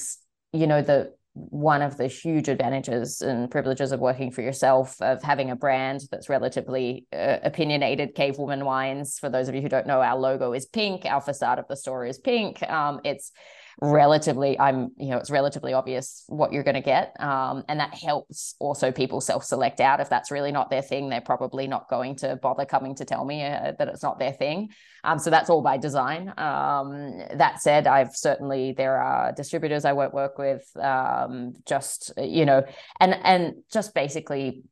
you 0.53 0.67
know 0.67 0.83
the 0.83 1.13
one 1.35 1.83
of 1.83 1.99
the 1.99 2.07
huge 2.07 2.49
advantages 2.49 3.21
and 3.21 3.51
privileges 3.51 3.93
of 3.93 4.01
working 4.01 4.31
for 4.31 4.41
yourself 4.41 5.01
of 5.03 5.23
having 5.23 5.51
a 5.51 5.57
brand 5.57 6.01
that's 6.11 6.31
relatively 6.31 7.07
uh, 7.13 7.37
opinionated 7.43 8.15
cave 8.15 8.39
woman 8.39 8.65
wines 8.65 9.19
for 9.19 9.29
those 9.29 9.47
of 9.47 9.55
you 9.55 9.61
who 9.61 9.69
don't 9.69 9.87
know 9.87 10.01
our 10.01 10.17
logo 10.19 10.55
is 10.55 10.65
pink 10.65 11.05
our 11.05 11.21
facade 11.21 11.59
of 11.59 11.69
the 11.69 11.77
store 11.77 12.07
is 12.07 12.19
pink 12.19 12.63
um, 12.71 13.01
it's 13.05 13.33
relatively 13.81 14.59
i'm 14.59 14.91
you 14.97 15.11
know 15.11 15.19
it's 15.19 15.31
relatively 15.31 15.75
obvious 15.75 16.25
what 16.29 16.53
you're 16.53 16.63
going 16.63 16.75
to 16.75 16.81
get 16.81 17.15
um, 17.21 17.63
and 17.69 17.79
that 17.79 17.95
helps 17.95 18.55
also 18.59 18.91
people 18.91 19.21
self-select 19.21 19.81
out 19.81 20.01
if 20.01 20.09
that's 20.09 20.31
really 20.31 20.51
not 20.51 20.71
their 20.71 20.81
thing 20.83 21.09
they're 21.09 21.21
probably 21.21 21.67
not 21.67 21.89
going 21.89 22.17
to 22.17 22.37
bother 22.37 22.65
coming 22.65 22.95
to 22.95 23.05
tell 23.05 23.25
me 23.25 23.45
uh, 23.45 23.73
that 23.79 23.89
it's 23.89 24.03
not 24.03 24.19
their 24.19 24.33
thing. 24.33 24.69
Um, 25.05 25.19
so 25.19 25.31
that's 25.31 25.51
all 25.51 25.63
by 25.63 25.77
design. 25.77 26.33
Um, 26.37 27.19
that 27.35 27.61
said 27.61 27.87
i've 27.87 28.15
certainly 28.15 28.73
there 28.73 28.97
are 28.97 29.33
distributors 29.33 29.85
i 29.85 29.93
won't 29.93 30.15
work 30.15 30.39
with 30.39 30.65
um, 30.77 31.55
just 31.67 32.13
you 32.17 32.45
know 32.45 32.63
and 33.01 33.15
and 33.25 33.55
just 33.71 33.95
basically 33.95 34.63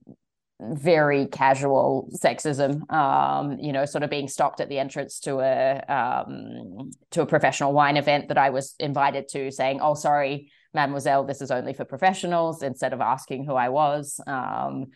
very 0.72 1.26
casual 1.26 2.10
sexism 2.14 2.90
um, 2.92 3.58
you 3.58 3.72
know 3.72 3.84
sort 3.84 4.02
of 4.02 4.10
being 4.10 4.28
stopped 4.28 4.60
at 4.60 4.68
the 4.68 4.78
entrance 4.78 5.20
to 5.20 5.40
a 5.40 5.78
um, 5.88 6.90
to 7.10 7.22
a 7.22 7.26
professional 7.26 7.72
wine 7.72 7.96
event 7.96 8.28
that 8.28 8.38
i 8.38 8.50
was 8.50 8.74
invited 8.78 9.28
to 9.28 9.50
saying 9.50 9.80
oh 9.82 9.94
sorry 9.94 10.50
mademoiselle 10.72 11.24
this 11.24 11.40
is 11.40 11.50
only 11.50 11.72
for 11.72 11.84
professionals 11.84 12.62
instead 12.62 12.92
of 12.92 13.00
asking 13.00 13.44
who 13.44 13.54
i 13.54 13.68
was. 13.68 14.20
Um, 14.26 14.86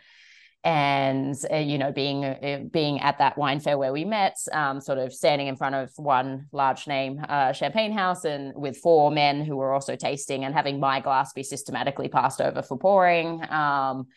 and 0.65 1.37
uh, 1.53 1.57
you 1.57 1.79
know 1.79 1.93
being 1.93 2.25
uh, 2.25 2.61
being 2.73 3.01
at 3.01 3.19
that 3.19 3.39
wine 3.39 3.61
fair 3.61 3.79
where 3.79 3.93
we 3.93 4.05
met 4.05 4.37
um, 4.53 4.81
sort 4.81 4.99
of 4.99 5.13
standing 5.13 5.47
in 5.47 5.57
front 5.57 5.75
of 5.75 5.91
one 5.97 6.47
large 6.53 6.89
name 6.89 7.25
uh, 7.29 7.53
champagne 7.53 7.93
house 7.93 8.25
and 8.25 8.53
with 8.57 8.77
four 8.77 9.11
men 9.11 9.45
who 9.45 9.57
were 9.57 9.73
also 9.73 9.95
tasting 9.95 10.45
and 10.45 10.55
having 10.55 10.81
my 10.81 10.99
glass 11.01 11.33
be 11.33 11.45
systematically 11.45 12.09
passed 12.09 12.41
over 12.41 12.61
for 12.61 12.77
pouring 12.77 13.41
um, 13.51 14.09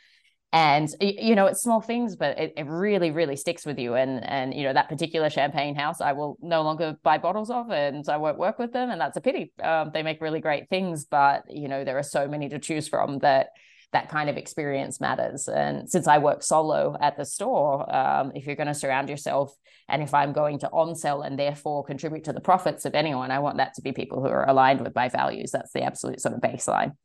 and 0.53 0.93
you 0.99 1.33
know 1.33 1.45
it's 1.45 1.61
small 1.61 1.79
things 1.79 2.17
but 2.17 2.37
it, 2.37 2.53
it 2.57 2.65
really 2.67 3.11
really 3.11 3.35
sticks 3.35 3.65
with 3.65 3.79
you. 3.79 3.95
And 3.95 4.23
and 4.23 4.53
you 4.53 4.63
know 4.63 4.73
that 4.73 4.89
particular 4.89 5.29
champagne 5.29 5.75
house 5.75 6.01
i 6.01 6.11
will 6.11 6.37
no 6.41 6.61
longer 6.61 6.97
buy 7.03 7.17
bottles 7.17 7.49
of 7.49 7.69
and 7.71 8.07
i 8.09 8.17
won't 8.17 8.37
work 8.37 8.59
with 8.59 8.73
them 8.73 8.89
and 8.89 8.99
that's 8.99 9.17
a 9.17 9.21
pity. 9.21 9.53
Um, 9.63 9.91
they 9.93 10.03
make 10.03 10.21
really 10.21 10.41
great 10.41 10.69
things 10.69 11.05
but 11.05 11.43
you 11.49 11.67
know 11.67 11.83
there 11.83 11.97
are 11.97 12.03
so 12.03 12.27
many 12.27 12.49
to 12.49 12.59
choose 12.59 12.87
from 12.87 13.19
that 13.19 13.49
that 13.93 14.07
kind 14.07 14.29
of 14.29 14.37
experience 14.37 15.01
matters. 15.01 15.47
And 15.47 15.89
since 15.89 16.07
i 16.07 16.17
work 16.17 16.43
solo 16.43 16.97
at 16.99 17.17
the 17.17 17.25
store 17.25 17.93
um, 17.93 18.31
if 18.35 18.45
you're 18.45 18.55
going 18.55 18.67
to 18.67 18.73
surround 18.73 19.09
yourself 19.09 19.55
and 19.87 20.03
if 20.03 20.13
i'm 20.13 20.33
going 20.33 20.59
to 20.59 20.69
on 20.69 20.95
sell 20.95 21.21
and 21.21 21.39
therefore 21.39 21.85
contribute 21.85 22.25
to 22.25 22.33
the 22.33 22.41
profits 22.41 22.85
of 22.85 22.93
anyone 22.93 23.31
i 23.31 23.39
want 23.39 23.57
that 23.57 23.73
to 23.75 23.81
be 23.81 23.93
people 23.93 24.21
who 24.21 24.27
are 24.27 24.47
aligned 24.49 24.81
with 24.81 24.95
my 24.95 25.07
values. 25.07 25.51
That's 25.51 25.71
the 25.71 25.83
absolute 25.83 26.19
sort 26.19 26.35
of 26.35 26.41
baseline. 26.41 26.97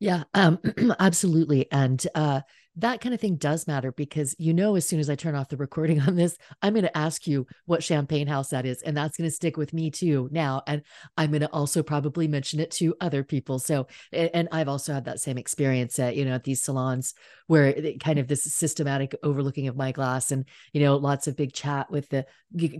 Yeah 0.00 0.24
um, 0.34 0.58
absolutely. 0.98 1.70
And 1.72 2.06
uh 2.14 2.42
that 2.76 3.00
kind 3.00 3.14
of 3.14 3.20
thing 3.20 3.36
does 3.36 3.66
matter 3.66 3.92
because 3.92 4.34
you 4.38 4.52
know 4.52 4.74
as 4.74 4.86
soon 4.86 4.98
as 4.98 5.08
i 5.08 5.14
turn 5.14 5.34
off 5.34 5.48
the 5.48 5.56
recording 5.56 6.00
on 6.00 6.16
this 6.16 6.36
i'm 6.62 6.72
going 6.72 6.84
to 6.84 6.96
ask 6.96 7.26
you 7.26 7.46
what 7.66 7.82
champagne 7.82 8.26
house 8.26 8.50
that 8.50 8.66
is 8.66 8.82
and 8.82 8.96
that's 8.96 9.16
going 9.16 9.28
to 9.28 9.34
stick 9.34 9.56
with 9.56 9.72
me 9.72 9.90
too 9.90 10.28
now 10.32 10.62
and 10.66 10.82
i'm 11.16 11.30
going 11.30 11.40
to 11.40 11.50
also 11.50 11.82
probably 11.82 12.26
mention 12.26 12.60
it 12.60 12.70
to 12.70 12.94
other 13.00 13.22
people 13.22 13.58
so 13.58 13.86
and 14.12 14.48
i've 14.52 14.68
also 14.68 14.92
had 14.92 15.04
that 15.04 15.20
same 15.20 15.38
experience 15.38 15.98
at 15.98 16.16
you 16.16 16.24
know 16.24 16.34
at 16.34 16.44
these 16.44 16.62
salons 16.62 17.14
where 17.46 17.74
kind 18.00 18.18
of 18.18 18.26
this 18.28 18.42
systematic 18.42 19.14
overlooking 19.22 19.68
of 19.68 19.76
my 19.76 19.92
glass 19.92 20.32
and 20.32 20.46
you 20.72 20.80
know 20.80 20.96
lots 20.96 21.26
of 21.26 21.36
big 21.36 21.52
chat 21.52 21.90
with 21.90 22.08
the 22.08 22.26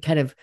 kind 0.03 0.19
of 0.19 0.35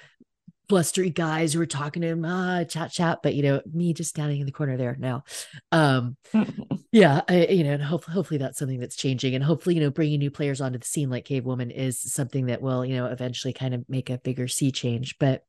blustery 0.71 1.09
guys 1.09 1.51
who 1.51 1.59
were 1.59 1.65
talking 1.65 2.01
to 2.01 2.07
him, 2.07 2.23
ah, 2.25 2.63
chat, 2.63 2.91
chat. 2.91 3.19
But 3.21 3.35
you 3.35 3.43
know, 3.43 3.61
me 3.71 3.93
just 3.93 4.09
standing 4.09 4.39
in 4.39 4.45
the 4.45 4.53
corner 4.53 4.77
there 4.77 4.95
now. 4.97 5.25
Um, 5.73 6.15
yeah, 6.93 7.21
I, 7.27 7.47
you 7.47 7.65
know, 7.65 7.73
and 7.73 7.83
hope, 7.83 8.05
hopefully 8.05 8.37
that's 8.37 8.57
something 8.57 8.79
that's 8.79 8.95
changing, 8.95 9.35
and 9.35 9.43
hopefully, 9.43 9.75
you 9.75 9.81
know, 9.81 9.89
bringing 9.89 10.19
new 10.19 10.31
players 10.31 10.61
onto 10.61 10.79
the 10.79 10.85
scene 10.85 11.09
like 11.09 11.25
Cavewoman 11.25 11.71
is 11.75 12.01
something 12.01 12.45
that 12.45 12.61
will, 12.61 12.85
you 12.85 12.95
know, 12.95 13.07
eventually 13.07 13.51
kind 13.51 13.73
of 13.73 13.83
make 13.89 14.09
a 14.09 14.17
bigger 14.17 14.47
sea 14.47 14.71
change. 14.71 15.17
But 15.19 15.43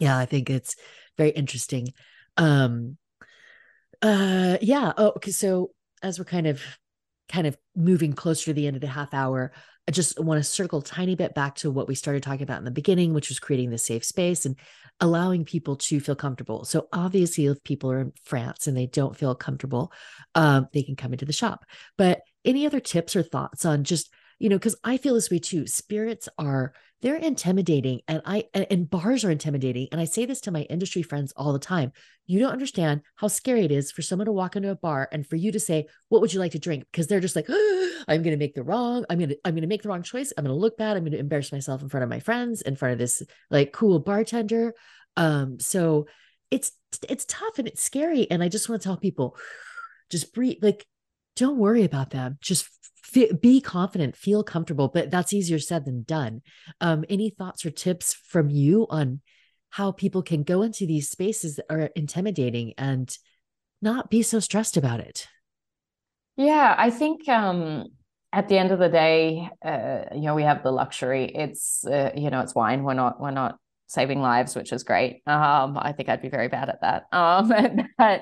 yeah, 0.00 0.16
I 0.16 0.24
think 0.24 0.48
it's 0.48 0.76
very 1.18 1.30
interesting. 1.30 1.92
Um, 2.38 2.96
uh, 4.00 4.56
yeah. 4.62 4.94
Oh, 4.96 5.12
okay. 5.16 5.30
So 5.30 5.72
as 6.02 6.18
we're 6.18 6.24
kind 6.24 6.46
of 6.46 6.62
kind 7.28 7.46
of 7.46 7.56
moving 7.76 8.14
closer 8.14 8.46
to 8.46 8.52
the 8.54 8.66
end 8.66 8.76
of 8.76 8.80
the 8.80 8.88
half 8.88 9.12
hour 9.12 9.52
I 9.88 9.90
just 9.90 10.18
want 10.20 10.38
to 10.38 10.44
circle 10.44 10.78
a 10.78 10.84
tiny 10.84 11.16
bit 11.16 11.34
back 11.34 11.56
to 11.56 11.70
what 11.70 11.88
we 11.88 11.94
started 11.94 12.22
talking 12.22 12.42
about 12.42 12.58
in 12.58 12.64
the 12.64 12.70
beginning, 12.70 13.14
which 13.14 13.28
was 13.28 13.40
creating 13.40 13.70
the 13.70 13.78
safe 13.78 14.04
space 14.04 14.46
and 14.46 14.56
allowing 15.00 15.44
people 15.44 15.76
to 15.76 15.98
feel 15.98 16.14
comfortable. 16.14 16.64
So 16.64 16.88
obviously, 16.92 17.46
if 17.46 17.62
people 17.64 17.90
are 17.90 18.00
in 18.00 18.12
France 18.24 18.68
and 18.68 18.76
they 18.76 18.86
don't 18.86 19.16
feel 19.16 19.34
comfortable, 19.34 19.92
um, 20.36 20.68
they 20.72 20.84
can 20.84 20.94
come 20.94 21.12
into 21.12 21.24
the 21.24 21.32
shop. 21.32 21.64
But 21.98 22.20
any 22.44 22.64
other 22.64 22.80
tips 22.80 23.16
or 23.16 23.24
thoughts 23.24 23.64
on 23.64 23.82
just 23.82 24.12
you 24.42 24.48
know 24.48 24.56
because 24.56 24.74
i 24.82 24.96
feel 24.96 25.14
this 25.14 25.30
way 25.30 25.38
too. 25.38 25.66
Spirits 25.66 26.28
are 26.36 26.74
they're 27.00 27.14
intimidating 27.14 28.00
and 28.08 28.20
i 28.26 28.44
and 28.52 28.90
bars 28.90 29.24
are 29.24 29.30
intimidating 29.30 29.86
and 29.92 30.00
i 30.00 30.04
say 30.04 30.26
this 30.26 30.40
to 30.40 30.50
my 30.50 30.62
industry 30.62 31.02
friends 31.02 31.32
all 31.36 31.52
the 31.52 31.60
time. 31.60 31.92
You 32.26 32.40
don't 32.40 32.52
understand 32.52 33.02
how 33.14 33.28
scary 33.28 33.64
it 33.64 33.70
is 33.70 33.92
for 33.92 34.02
someone 34.02 34.26
to 34.26 34.32
walk 34.32 34.56
into 34.56 34.70
a 34.70 34.74
bar 34.74 35.08
and 35.12 35.24
for 35.24 35.36
you 35.36 35.52
to 35.52 35.60
say 35.60 35.86
what 36.08 36.20
would 36.20 36.34
you 36.34 36.40
like 36.40 36.52
to 36.52 36.58
drink? 36.58 36.84
Because 36.90 37.06
they're 37.06 37.20
just 37.20 37.36
like 37.36 37.46
oh, 37.48 38.02
i'm 38.08 38.24
to 38.24 38.36
make 38.36 38.54
the 38.54 38.64
wrong 38.64 39.04
i'm 39.08 39.20
to 39.20 39.36
i'm 39.44 39.54
to 39.54 39.66
make 39.68 39.82
the 39.82 39.88
wrong 39.88 40.02
choice. 40.02 40.32
I'm 40.36 40.44
to 40.44 40.52
look 40.52 40.76
bad. 40.76 40.96
I'm 40.96 41.04
to 41.04 41.16
embarrass 41.16 41.52
myself 41.52 41.80
in 41.80 41.88
front 41.88 42.02
of 42.02 42.10
my 42.10 42.18
friends 42.18 42.62
in 42.62 42.74
front 42.74 42.94
of 42.94 42.98
this 42.98 43.22
like 43.48 43.72
cool 43.72 44.00
bartender. 44.00 44.74
Um 45.16 45.60
so 45.60 46.06
it's 46.50 46.72
it's 47.08 47.24
tough 47.26 47.60
and 47.60 47.68
it's 47.68 47.82
scary 47.82 48.30
and 48.30 48.42
i 48.42 48.48
just 48.48 48.68
want 48.68 48.82
to 48.82 48.86
tell 48.86 48.98
people 48.98 49.36
just 50.10 50.34
breathe 50.34 50.58
like 50.62 50.84
don't 51.36 51.58
worry 51.58 51.84
about 51.84 52.10
them. 52.10 52.38
Just 52.40 52.68
be 53.12 53.60
confident, 53.60 54.16
feel 54.16 54.42
comfortable, 54.42 54.88
but 54.88 55.10
that's 55.10 55.32
easier 55.32 55.58
said 55.58 55.84
than 55.84 56.02
done. 56.02 56.42
Um, 56.80 57.04
any 57.08 57.30
thoughts 57.30 57.64
or 57.64 57.70
tips 57.70 58.14
from 58.14 58.50
you 58.50 58.86
on 58.90 59.20
how 59.70 59.92
people 59.92 60.22
can 60.22 60.42
go 60.42 60.62
into 60.62 60.86
these 60.86 61.10
spaces 61.10 61.56
that 61.56 61.66
are 61.70 61.90
intimidating 61.96 62.74
and 62.76 63.16
not 63.80 64.10
be 64.10 64.22
so 64.22 64.38
stressed 64.38 64.76
about 64.76 65.00
it? 65.00 65.26
Yeah, 66.36 66.74
I 66.76 66.90
think 66.90 67.28
um, 67.28 67.86
at 68.32 68.48
the 68.48 68.58
end 68.58 68.70
of 68.70 68.78
the 68.78 68.88
day, 68.88 69.48
uh, 69.64 70.04
you 70.14 70.22
know, 70.22 70.34
we 70.34 70.42
have 70.44 70.62
the 70.62 70.70
luxury. 70.70 71.26
It's 71.34 71.84
uh, 71.84 72.12
you 72.16 72.30
know, 72.30 72.40
it's 72.40 72.54
wine. 72.54 72.82
We're 72.84 72.94
not 72.94 73.20
we're 73.20 73.30
not 73.30 73.58
saving 73.86 74.20
lives, 74.20 74.56
which 74.56 74.72
is 74.72 74.84
great. 74.84 75.22
Um, 75.26 75.76
I 75.78 75.92
think 75.92 76.08
I'd 76.08 76.22
be 76.22 76.30
very 76.30 76.48
bad 76.48 76.70
at 76.70 76.80
that. 76.80 77.04
Um, 77.12 77.52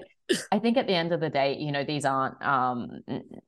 I 0.52 0.58
think 0.58 0.76
at 0.76 0.86
the 0.86 0.94
end 0.94 1.12
of 1.12 1.20
the 1.20 1.30
day, 1.30 1.56
you 1.58 1.72
know, 1.72 1.84
these 1.84 2.04
aren't, 2.04 2.40
um, 2.42 3.00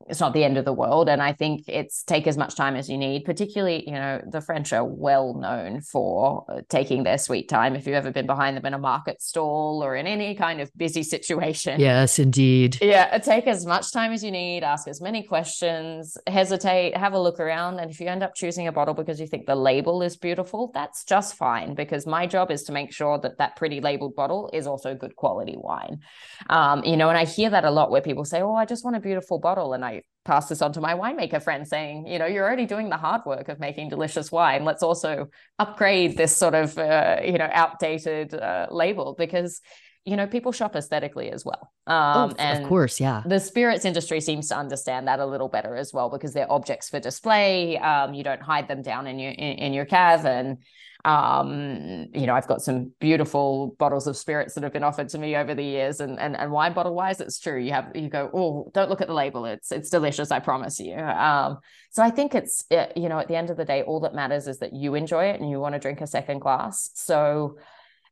it's 0.09 0.21
not 0.21 0.33
the 0.33 0.45
end 0.45 0.59
of 0.59 0.65
the 0.65 0.73
world. 0.73 1.09
And 1.09 1.23
I 1.23 1.33
think 1.33 1.65
it's 1.69 2.03
take 2.03 2.27
as 2.27 2.37
much 2.37 2.57
time 2.57 2.77
as 2.77 2.89
you 2.89 2.99
need, 2.99 3.25
particularly, 3.25 3.85
you 3.87 3.95
know, 3.95 4.21
the 4.27 4.41
French 4.41 4.73
are 4.73 4.85
well 4.85 5.35
known 5.35 5.81
for 5.81 6.45
uh, 6.49 6.61
taking 6.69 7.03
their 7.03 7.19
sweet 7.19 7.49
time. 7.49 7.75
If 7.75 7.87
you've 7.87 7.95
ever 7.95 8.11
been 8.11 8.27
behind 8.27 8.57
them 8.57 8.67
in 8.67 8.75
a 8.75 8.79
market 8.79 9.23
stall 9.23 9.83
or 9.83 9.95
in 9.97 10.07
any 10.07 10.35
kind 10.35 10.61
of 10.61 10.71
busy 10.77 11.03
situation. 11.03 11.81
Yes, 11.81 12.19
indeed. 12.19 12.79
Yeah. 12.81 13.19
Take 13.19 13.47
as 13.47 13.67
much 13.67 13.93
time 13.93 14.13
as 14.13 14.25
you 14.25 14.31
need, 14.31 14.65
ask 14.65 14.89
as 14.89 15.01
many 15.01 15.23
questions, 15.23 16.17
hesitate, 16.27 16.97
have 16.97 17.13
a 17.13 17.21
look 17.21 17.39
around. 17.39 17.79
And 17.79 17.91
if 17.91 18.01
you 18.01 18.09
end 18.09 18.23
up 18.23 18.35
choosing 18.35 18.67
a 18.67 18.73
bottle 18.73 18.95
because 18.95 19.21
you 19.21 19.27
think 19.27 19.47
the 19.47 19.55
label 19.55 20.03
is 20.03 20.17
beautiful, 20.17 20.71
that's 20.75 21.05
just 21.05 21.37
fine 21.37 21.75
because 21.75 22.07
my 22.07 22.27
job 22.27 22.51
is 22.51 22.65
to 22.65 22.73
make 22.73 22.93
sure 22.93 23.19
that 23.19 23.39
that 23.39 23.57
pretty 23.57 23.81
labeled 23.81 24.17
bottle 24.17 24.51
is 24.53 24.67
also 24.67 24.95
good 24.95 25.15
quality 25.17 25.57
wine. 25.57 26.01
Um, 26.49 26.72
um, 26.73 26.85
you 26.85 26.97
know, 26.97 27.09
and 27.09 27.19
I 27.19 27.25
hear 27.25 27.51
that 27.51 27.65
a 27.65 27.71
lot 27.71 27.91
where 27.91 28.01
people 28.01 28.25
say, 28.25 28.41
Oh, 28.41 28.55
I 28.55 28.65
just 28.65 28.85
want 28.85 28.97
a 28.97 29.01
beautiful 29.01 29.39
bottle. 29.39 29.75
And 29.75 29.85
I 29.85 30.03
pass 30.25 30.49
this 30.49 30.63
on 30.63 30.73
to 30.73 30.81
my 30.81 30.95
winemaker 30.95 31.43
friend 31.43 31.67
saying, 31.67 32.07
you 32.07 32.19
know, 32.19 32.27
you're 32.27 32.45
already 32.45 32.67
doing 32.67 32.89
the 32.89 32.97
hard 32.97 33.23
work 33.27 33.49
of 33.49 33.61
making 33.61 33.89
delicious 33.89 34.33
wine. 34.33 34.65
Let's 34.65 34.83
also 34.83 35.29
upgrade 35.59 36.17
this 36.17 36.37
sort 36.37 36.55
of, 36.55 36.79
uh, 36.79 37.21
you 37.25 37.39
know, 37.39 37.49
outdated 37.53 38.35
uh, 38.35 38.69
label 38.71 39.15
because 39.19 39.61
you 40.05 40.17
know 40.17 40.27
people 40.27 40.53
shop 40.53 40.75
aesthetically 40.75 41.31
as 41.31 41.45
well 41.45 41.73
um 41.87 42.31
oh, 42.31 42.35
and 42.39 42.65
of 42.65 42.69
course 42.69 43.01
yeah 43.01 43.23
the 43.27 43.39
spirits 43.39 43.85
industry 43.85 44.21
seems 44.21 44.49
to 44.49 44.57
understand 44.57 45.07
that 45.07 45.21
a 45.21 45.27
little 45.27 45.49
better 45.49 45.77
as 45.77 45.93
well 45.93 46.11
because 46.11 46.33
they're 46.33 46.51
objects 46.51 46.89
for 46.89 46.99
display 46.99 47.79
um 47.79 48.15
you 48.15 48.25
don't 48.25 48.43
hide 48.43 48.69
them 48.69 48.83
down 48.83 49.07
in 49.07 49.19
your 49.19 49.31
in, 49.31 49.59
in 49.59 49.73
your 49.73 49.85
cave 49.85 50.25
and 50.25 50.59
um, 51.05 52.07
you 52.15 52.27
know, 52.27 52.35
I've 52.35 52.47
got 52.47 52.63
some 52.63 52.93
beautiful 53.01 53.75
bottles 53.79 54.07
of 54.07 54.17
spirits 54.17 54.55
that 54.55 54.63
have 54.63 54.73
been 54.73 54.85
offered 54.85 55.09
to 55.11 55.19
me 55.19 55.35
over 55.35 55.55
the 55.55 55.65
years, 55.65 56.01
and 56.01 56.19
and, 56.19 56.37
and 56.37 56.53
wine 56.53 56.75
bottle 56.75 56.95
wise, 56.95 57.21
it's 57.21 57.41
true. 57.41 57.59
You 57.59 57.73
have 57.73 57.91
you 57.95 58.09
go, 58.09 58.31
oh, 58.33 58.71
don't 58.73 58.89
look 58.89 59.01
at 59.01 59.09
the 59.09 59.15
label. 59.15 59.45
It's 59.45 59.73
it's 59.73 59.91
delicious, 59.91 60.31
I 60.31 60.39
promise 60.39 60.79
you. 60.79 60.95
Um, 60.97 61.59
so 61.91 62.03
I 62.03 62.11
think 62.11 62.35
it's 62.35 62.65
you 62.71 63.09
know, 63.09 63.19
at 63.19 63.29
the 63.29 63.37
end 63.37 63.51
of 63.51 63.57
the 63.57 63.65
day, 63.65 63.83
all 63.83 64.01
that 64.01 64.15
matters 64.15 64.47
is 64.47 64.59
that 64.59 64.73
you 64.73 64.95
enjoy 64.95 65.25
it 65.25 65.41
and 65.41 65.51
you 65.51 65.59
want 65.59 65.75
to 65.75 65.81
drink 65.81 66.01
a 66.01 66.07
second 66.07 66.39
glass. 66.39 66.91
So 66.95 67.59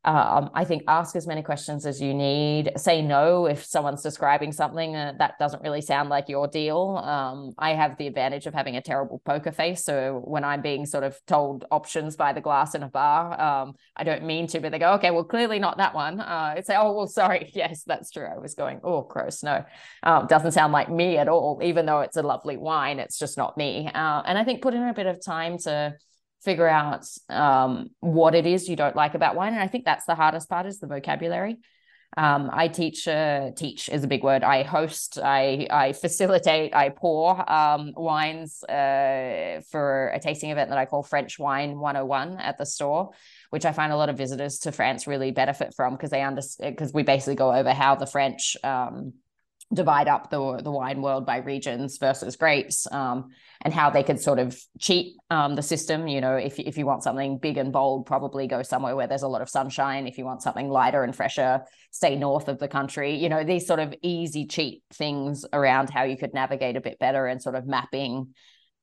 um, 0.05 0.51
I 0.55 0.65
think 0.65 0.85
ask 0.89 1.15
as 1.15 1.27
many 1.27 1.43
questions 1.43 1.85
as 1.85 2.01
you 2.01 2.15
need. 2.15 2.73
Say 2.77 3.03
no 3.03 3.47
if 3.47 3.65
someone's 3.65 4.03
describing 4.03 4.51
something 4.51 4.97
uh, 4.97 5.13
that 5.19 5.39
doesn't 5.39 5.63
really 5.63 5.83
sound 5.83 6.09
like 6.09 6.29
your 6.29 6.49
deal. 6.49 6.97
Um, 6.97 7.53
I 7.59 7.75
have 7.75 7.99
the 7.99 8.07
advantage 8.07 8.47
of 8.47 8.55
having 8.55 8.77
a 8.77 8.81
terrible 8.81 9.21
poker 9.27 9.53
face. 9.53 9.85
So 9.85 10.23
when 10.25 10.43
I'm 10.43 10.63
being 10.63 10.87
sort 10.87 11.05
of 11.05 11.19
told 11.27 11.67
options 11.71 12.17
by 12.17 12.33
the 12.33 12.41
glass 12.41 12.75
in 12.75 12.83
a 12.83 12.89
bar, 12.89 13.39
um, 13.39 13.75
I 13.95 14.05
don't 14.05 14.25
mean 14.25 14.47
to, 14.49 14.61
but 14.61 14.73
they 14.73 14.79
go, 14.79 14.95
okay, 14.95 15.11
well, 15.11 15.25
clearly 15.25 15.59
not 15.59 15.77
that 15.77 15.95
one. 15.95 16.19
Uh, 16.19 16.55
it's 16.57 16.67
say, 16.67 16.77
oh, 16.77 16.93
well, 16.93 17.07
sorry. 17.07 17.51
Yes, 17.61 17.83
that's 17.85 18.11
true. 18.11 18.27
I 18.27 18.39
was 18.39 18.55
going, 18.55 18.81
oh, 18.85 19.03
gross. 19.03 19.43
No, 19.43 19.65
um, 20.03 20.27
doesn't 20.29 20.53
sound 20.53 20.73
like 20.73 20.89
me 20.89 21.19
at 21.19 21.29
all, 21.29 21.61
even 21.63 21.85
though 21.85 22.01
it's 22.01 22.17
a 22.17 22.23
lovely 22.23 22.57
wine. 22.57 22.99
It's 23.01 23.19
just 23.19 23.37
not 23.37 23.59
me. 23.59 23.91
Uh, 23.93 24.23
and 24.25 24.39
I 24.39 24.45
think 24.45 24.63
put 24.63 24.73
in 24.73 24.83
a 24.83 24.95
bit 24.95 25.07
of 25.07 25.23
time 25.23 25.59
to, 25.59 25.95
figure 26.43 26.69
out 26.69 27.07
um, 27.29 27.91
what 28.01 28.35
it 28.35 28.47
is 28.47 28.69
you 28.69 28.77
don't 28.77 28.97
like 28.97 29.15
about 29.15 29.37
wine. 29.37 29.53
And 29.53 29.63
I 29.63 29.69
think 29.69 29.85
that's 29.85 30.07
the 30.07 30.15
hardest 30.15 30.49
part 30.49 30.67
is 30.67 30.79
the 30.79 30.87
vocabulary. 30.87 31.59
Um, 32.17 32.51
I 32.53 32.67
teach, 32.67 33.07
uh, 33.07 33.53
teach 33.57 33.89
is 33.89 34.03
a 34.03 34.09
big 34.09 34.25
word. 34.25 34.43
I 34.43 34.65
host, 34.65 35.19
I, 35.23 35.69
I 35.71 35.93
facilitate, 35.93 36.75
I 36.75 36.89
pour 36.89 37.51
um, 37.51 37.93
wines 37.97 38.65
uh, 38.65 39.61
for 39.71 40.09
a 40.09 40.19
tasting 40.19 40.51
event 40.51 40.71
that 40.71 40.79
I 40.79 40.87
call 40.87 41.05
French 41.05 41.39
Wine 41.39 41.79
101 41.79 42.39
at 42.39 42.59
the 42.59 42.67
store, 42.67 43.11
which 43.51 43.65
I 43.65 43.71
find 43.71 43.93
a 43.93 43.97
lot 43.97 44.09
of 44.09 44.19
visitors 44.19 44.59
to 44.61 44.73
France 44.73 45.07
really 45.07 45.31
benefit 45.31 45.73
from 45.75 45.95
because 45.95 46.11
they 46.11 46.23
understand, 46.23 46.75
because 46.75 46.93
we 46.93 47.05
basically 47.05 47.37
go 47.37 47.55
over 47.55 47.73
how 47.73 47.95
the 47.95 48.07
French 48.07 48.57
um, 48.65 49.13
divide 49.73 50.09
up 50.09 50.31
the 50.31 50.61
the 50.63 50.71
wine 50.71 51.01
world 51.01 51.25
by 51.25 51.39
regions 51.39 51.99
versus 51.99 52.37
grapes 52.37 52.91
um, 52.91 53.31
and 53.63 53.73
how 53.73 53.89
they 53.89 54.03
could 54.03 54.21
sort 54.21 54.39
of 54.39 54.61
cheat 54.79 55.15
um, 55.31 55.55
the 55.55 55.63
system. 55.63 56.09
You 56.09 56.21
know 56.21 56.37
if, 56.37 56.59
if 56.59 56.77
you 56.77 56.87
want 56.87 57.05
something 57.05 57.39
big 57.39 57.57
and 57.57 57.73
bold 57.73 58.07
probably 58.07 58.47
go 58.47 58.63
somewhere 58.63 58.97
where 58.97 59.07
there's 59.07 59.23
a 59.23 59.29
lot 59.29 59.43
of 59.43 59.49
sunshine. 59.49 60.07
If 60.07 60.19
you 60.19 60.25
want 60.25 60.43
something 60.43 60.69
lighter 60.69 61.05
and 61.05 61.15
fresher 61.15 61.63
stay 61.93 62.17
north 62.17 62.49
of 62.49 62.59
the 62.59 62.69
country. 62.69 63.17
You 63.17 63.29
know 63.29 63.45
these 63.45 63.67
sort 63.67 63.81
of 63.81 63.95
easy 64.03 64.47
cheat 64.47 64.83
things 64.93 65.45
around 65.53 65.91
how 65.91 66.03
you 66.03 66.17
could 66.17 66.35
navigate 66.35 66.77
a 66.77 66.81
bit 66.81 66.99
better 66.99 67.27
and 67.27 67.41
sort 67.41 67.55
of 67.55 67.67
mapping 67.67 68.35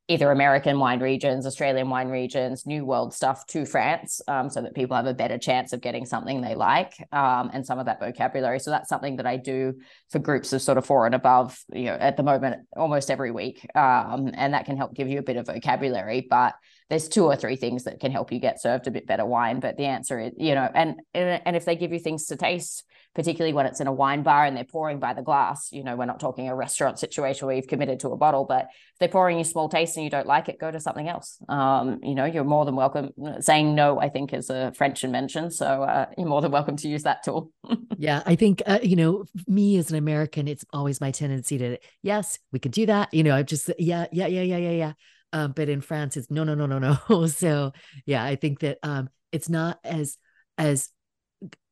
either 0.10 0.32
American 0.32 0.80
wine 0.80 1.00
regions, 1.02 1.46
Australian 1.46 1.90
wine 1.90 2.08
regions, 2.08 2.66
New 2.66 2.86
World 2.86 3.14
stuff 3.14 3.46
to 3.48 3.66
France, 3.66 4.22
um, 4.28 4.50
so 4.50 4.62
that 4.62 4.74
people 4.74 4.96
have 4.96 5.06
a 5.06 5.14
better 5.14 5.38
chance 5.38 5.74
of 5.74 5.82
getting 5.82 6.06
something 6.06 6.40
they 6.40 6.56
like 6.56 6.94
um, 7.12 7.50
and 7.54 7.66
some 7.66 7.78
of 7.78 7.88
that 7.88 8.00
vocabulary. 8.00 8.60
So 8.60 8.72
that's 8.72 8.88
something 8.88 9.18
that 9.18 9.26
I 9.26 9.36
do 9.36 9.76
for 10.10 10.20
groups 10.20 10.54
of 10.54 10.62
sort 10.62 10.78
of 10.78 10.86
four 10.86 11.06
and 11.06 11.16
above, 11.16 11.60
you 11.74 11.86
know, 11.86 11.96
at 11.96 12.16
the 12.16 12.24
moment, 12.24 12.68
almost 12.76 13.12
every 13.12 13.32
week. 13.32 13.68
Um, 13.76 14.32
and 14.34 14.54
that 14.54 14.66
can 14.66 14.78
help 14.78 14.94
give 14.94 15.10
you 15.10 15.20
a 15.20 15.24
bit 15.24 15.36
of 15.36 15.48
vocabulary. 15.48 16.26
But 16.30 16.56
there's 16.90 17.08
two 17.08 17.26
or 17.26 17.36
three 17.36 17.56
things 17.56 17.84
that 17.84 18.00
can 18.00 18.12
help 18.12 18.32
you 18.32 18.40
get 18.40 18.62
served 18.62 18.88
a 18.88 18.92
bit 18.92 19.08
better 19.08 19.26
wine. 19.26 19.60
But 19.60 19.78
the 19.78 19.86
answer 19.86 20.20
is, 20.20 20.34
you 20.38 20.56
know, 20.56 20.70
and 20.74 20.96
and 21.14 21.56
if 21.56 21.66
they 21.66 21.76
give 21.76 21.92
you 21.92 22.00
things 22.00 22.28
to 22.28 22.36
taste, 22.36 22.84
particularly 23.18 23.52
when 23.52 23.66
it's 23.66 23.80
in 23.80 23.88
a 23.88 23.92
wine 23.92 24.22
bar 24.22 24.46
and 24.46 24.56
they're 24.56 24.64
pouring 24.64 25.00
by 25.00 25.12
the 25.12 25.24
glass. 25.24 25.70
You 25.72 25.84
know, 25.84 25.96
we're 25.96 26.06
not 26.06 26.20
talking 26.20 26.50
a 26.50 26.56
restaurant 26.56 27.00
situation 27.00 27.48
where 27.48 27.56
you've 27.56 27.68
committed 27.68 28.02
to 28.02 28.10
a 28.10 28.16
bottle, 28.16 28.46
but 28.46 28.66
if 28.66 29.00
they're 29.00 29.10
pouring 29.10 29.40
you 29.40 29.44
small 29.44 29.70
taste 29.70 29.98
and 29.98 30.04
you 30.04 30.12
don't 30.12 30.28
like 30.28 30.50
it, 30.50 30.60
go 30.60 30.70
to 30.70 30.80
something 30.80 31.10
else. 31.10 31.40
Um, 31.50 32.00
you 32.04 32.14
know, 32.14 32.26
you're 32.26 32.44
more 32.44 32.64
than 32.64 32.76
welcome. 32.76 33.10
Saying 33.40 33.74
no, 33.74 34.00
I 34.00 34.10
think, 34.10 34.34
is 34.34 34.52
a 34.52 34.72
French 34.74 35.04
invention. 35.04 35.50
So 35.50 35.66
uh, 35.66 36.06
you're 36.16 36.28
more 36.28 36.42
than 36.42 36.52
welcome 36.52 36.78
to 36.78 36.88
use 36.88 37.04
that 37.04 37.24
tool. 37.24 37.52
yeah, 37.98 38.22
I 38.28 38.36
think, 38.36 38.62
uh, 38.68 38.80
you 38.84 38.96
know, 38.96 39.26
me 39.48 39.78
as 39.78 39.90
an 39.90 39.98
American, 39.98 40.48
it's 40.48 40.64
always 40.72 41.02
my 41.02 41.10
tendency 41.10 41.58
to, 41.58 41.78
yes, 42.04 42.38
we 42.52 42.60
could 42.60 42.72
do 42.72 42.86
that. 42.86 43.12
You 43.16 43.24
know, 43.24 43.36
I 43.36 43.42
just, 43.42 43.72
yeah, 43.80 44.06
yeah, 44.12 44.28
yeah, 44.28 44.44
yeah, 44.44 44.58
yeah, 44.58 44.72
yeah. 44.72 44.94
Um, 45.34 45.52
but 45.52 45.70
in 45.70 45.82
France, 45.82 46.18
it's 46.18 46.32
no, 46.32 46.44
no, 46.44 46.56
no, 46.56 46.66
no, 46.66 46.80
no. 47.10 47.28
so 47.28 47.74
yeah, 48.06 48.24
I 48.24 48.36
think 48.36 48.60
that 48.60 48.80
um, 48.84 49.10
it's 49.32 49.50
not 49.50 49.80
as 49.84 50.18
as 50.58 50.90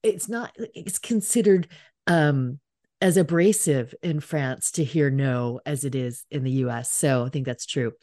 it's 0.04 0.30
not 0.30 0.52
it's 0.58 1.00
considered 1.00 1.68
um 2.08 2.60
as 3.02 3.18
abrasive 3.18 3.94
in 4.04 4.20
France 4.20 4.72
to 4.72 4.84
hear 4.84 5.10
no 5.10 5.60
as 5.66 5.84
it 5.84 5.96
is 5.96 6.26
in 6.32 6.44
the 6.44 6.52
US. 6.52 6.92
So 6.92 7.26
I 7.26 7.30
think 7.30 7.46
that's 7.46 7.66
true. 7.66 7.94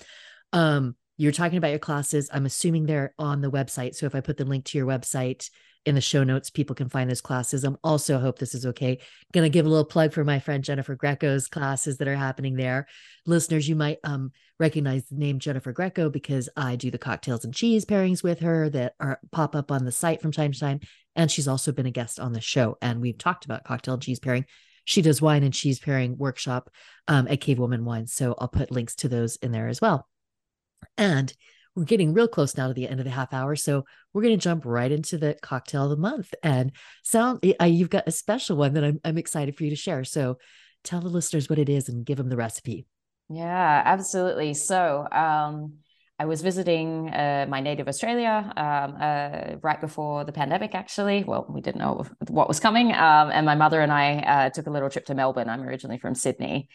Um, 0.53 0.97
you're 1.17 1.33
talking 1.33 1.59
about 1.59 1.71
your 1.71 1.79
classes. 1.79 2.29
I'm 2.33 2.47
assuming 2.47 2.87
they're 2.87 3.15
on 3.19 3.41
the 3.41 3.51
website. 3.51 3.95
So 3.95 4.07
if 4.07 4.15
I 4.15 4.21
put 4.21 4.37
the 4.37 4.45
link 4.45 4.65
to 4.67 4.79
your 4.79 4.87
website 4.87 5.51
in 5.85 5.95
the 5.95 6.01
show 6.01 6.23
notes, 6.23 6.51
people 6.51 6.77
can 6.77 6.89
find 6.89 7.11
those 7.11 7.21
classes. 7.21 7.65
I'm 7.65 7.79
also 7.83 8.19
hope 8.19 8.39
this 8.39 8.55
is 8.55 8.67
okay. 8.67 8.99
Gonna 9.33 9.49
give 9.49 9.67
a 9.67 9.69
little 9.69 9.85
plug 9.85 10.13
for 10.13 10.25
my 10.25 10.39
friend 10.39 10.63
Jennifer 10.63 10.95
Greco's 10.95 11.49
classes 11.49 11.99
that 11.99 12.09
are 12.09 12.17
happening 12.17 12.55
there. 12.55 12.87
Listeners, 13.27 13.69
you 13.69 13.77
might 13.77 13.99
um, 14.05 14.33
recognize 14.59 15.05
the 15.07 15.17
name 15.17 15.39
Jennifer 15.39 15.73
Greco 15.73 16.09
because 16.09 16.49
I 16.57 16.77
do 16.77 16.91
the 16.91 16.99
cocktails 16.99 17.45
and 17.45 17.55
cheese 17.55 17.85
pairings 17.85 18.23
with 18.23 18.41
her 18.41 18.69
that 18.71 18.95
are 19.01 19.21
pop 19.33 19.57
up 19.57 19.73
on 19.73 19.85
the 19.85 19.93
site 19.93 20.23
from 20.23 20.33
time 20.33 20.53
to 20.53 20.61
time. 20.61 20.81
And 21.17 21.31
she's 21.31 21.49
also 21.49 21.73
been 21.73 21.87
a 21.87 21.91
guest 21.91 22.21
on 22.21 22.33
the 22.33 22.41
show. 22.41 22.79
And 22.81 23.01
we've 23.01 23.19
talked 23.19 23.45
about 23.45 23.65
cocktail 23.65 23.95
and 23.95 24.03
cheese 24.03 24.21
pairing. 24.21 24.47
She 24.85 25.03
does 25.03 25.23
wine 25.23 25.43
and 25.43 25.53
cheese 25.53 25.79
pairing 25.79 26.17
workshop 26.17 26.71
um, 27.09 27.29
at 27.29 27.41
Cavewoman 27.41 27.83
Wine. 27.83 28.07
So 28.07 28.35
I'll 28.39 28.49
put 28.49 28.71
links 28.71 28.95
to 28.97 29.09
those 29.09 29.37
in 29.37 29.53
there 29.53 29.69
as 29.69 29.81
well. 29.81 30.09
And 30.97 31.33
we're 31.75 31.85
getting 31.85 32.13
real 32.13 32.29
close 32.29 32.57
now 32.57 32.69
to 32.69 32.75
the 32.75 32.89
end 32.89 33.01
of 33.01 33.05
the 33.05 33.11
half 33.11 33.33
hour. 33.33 33.57
So 33.57 33.85
we're 34.13 34.23
going 34.23 34.39
to 34.39 34.43
jump 34.43 34.65
right 34.65 34.93
into 34.93 35.17
the 35.17 35.37
cocktail 35.43 35.85
of 35.85 35.91
the 35.91 35.97
month. 35.97 36.35
And 36.43 36.73
sound, 37.03 37.45
uh, 37.61 37.65
you've 37.65 37.91
got 37.91 38.07
a 38.07 38.13
special 38.13 38.57
one 38.57 38.75
that 38.75 38.85
I'm, 38.85 39.01
I'm 39.05 39.19
excited 39.19 39.57
for 39.57 39.65
you 39.65 39.71
to 39.71 39.77
share. 39.77 40.05
So 40.05 40.39
tell 40.85 41.01
the 41.01 41.09
listeners 41.09 41.49
what 41.49 41.59
it 41.59 41.69
is 41.69 41.89
and 41.89 42.05
give 42.05 42.19
them 42.19 42.29
the 42.29 42.37
recipe. 42.37 42.87
Yeah, 43.29 43.83
absolutely. 43.85 44.55
So, 44.55 45.07
um, 45.11 45.75
I 46.19 46.25
was 46.25 46.41
visiting 46.41 47.09
uh, 47.09 47.47
my 47.49 47.61
native 47.61 47.89
Australia 47.89 48.53
um, 48.57 48.97
uh, 49.01 49.57
right 49.61 49.81
before 49.81 50.25
the 50.25 50.31
pandemic, 50.31 50.73
actually. 50.73 51.25
Well, 51.25 51.47
we 51.49 51.61
didn't 51.61 51.81
know 51.81 52.05
what 52.29 52.47
was 52.47 52.61
coming. 52.61 52.93
Um, 52.93 53.33
and 53.33 53.45
my 53.45 53.57
mother 53.57 53.81
and 53.81 53.91
I 53.91 54.19
uh, 54.19 54.51
took 54.51 54.69
a 54.69 54.71
little 54.71 54.89
trip 54.89 55.07
to 55.07 55.17
Melbourne. 55.17 55.49
I'm 55.49 55.63
originally 55.63 55.99
from 55.99 56.15
Sydney. 56.15 56.69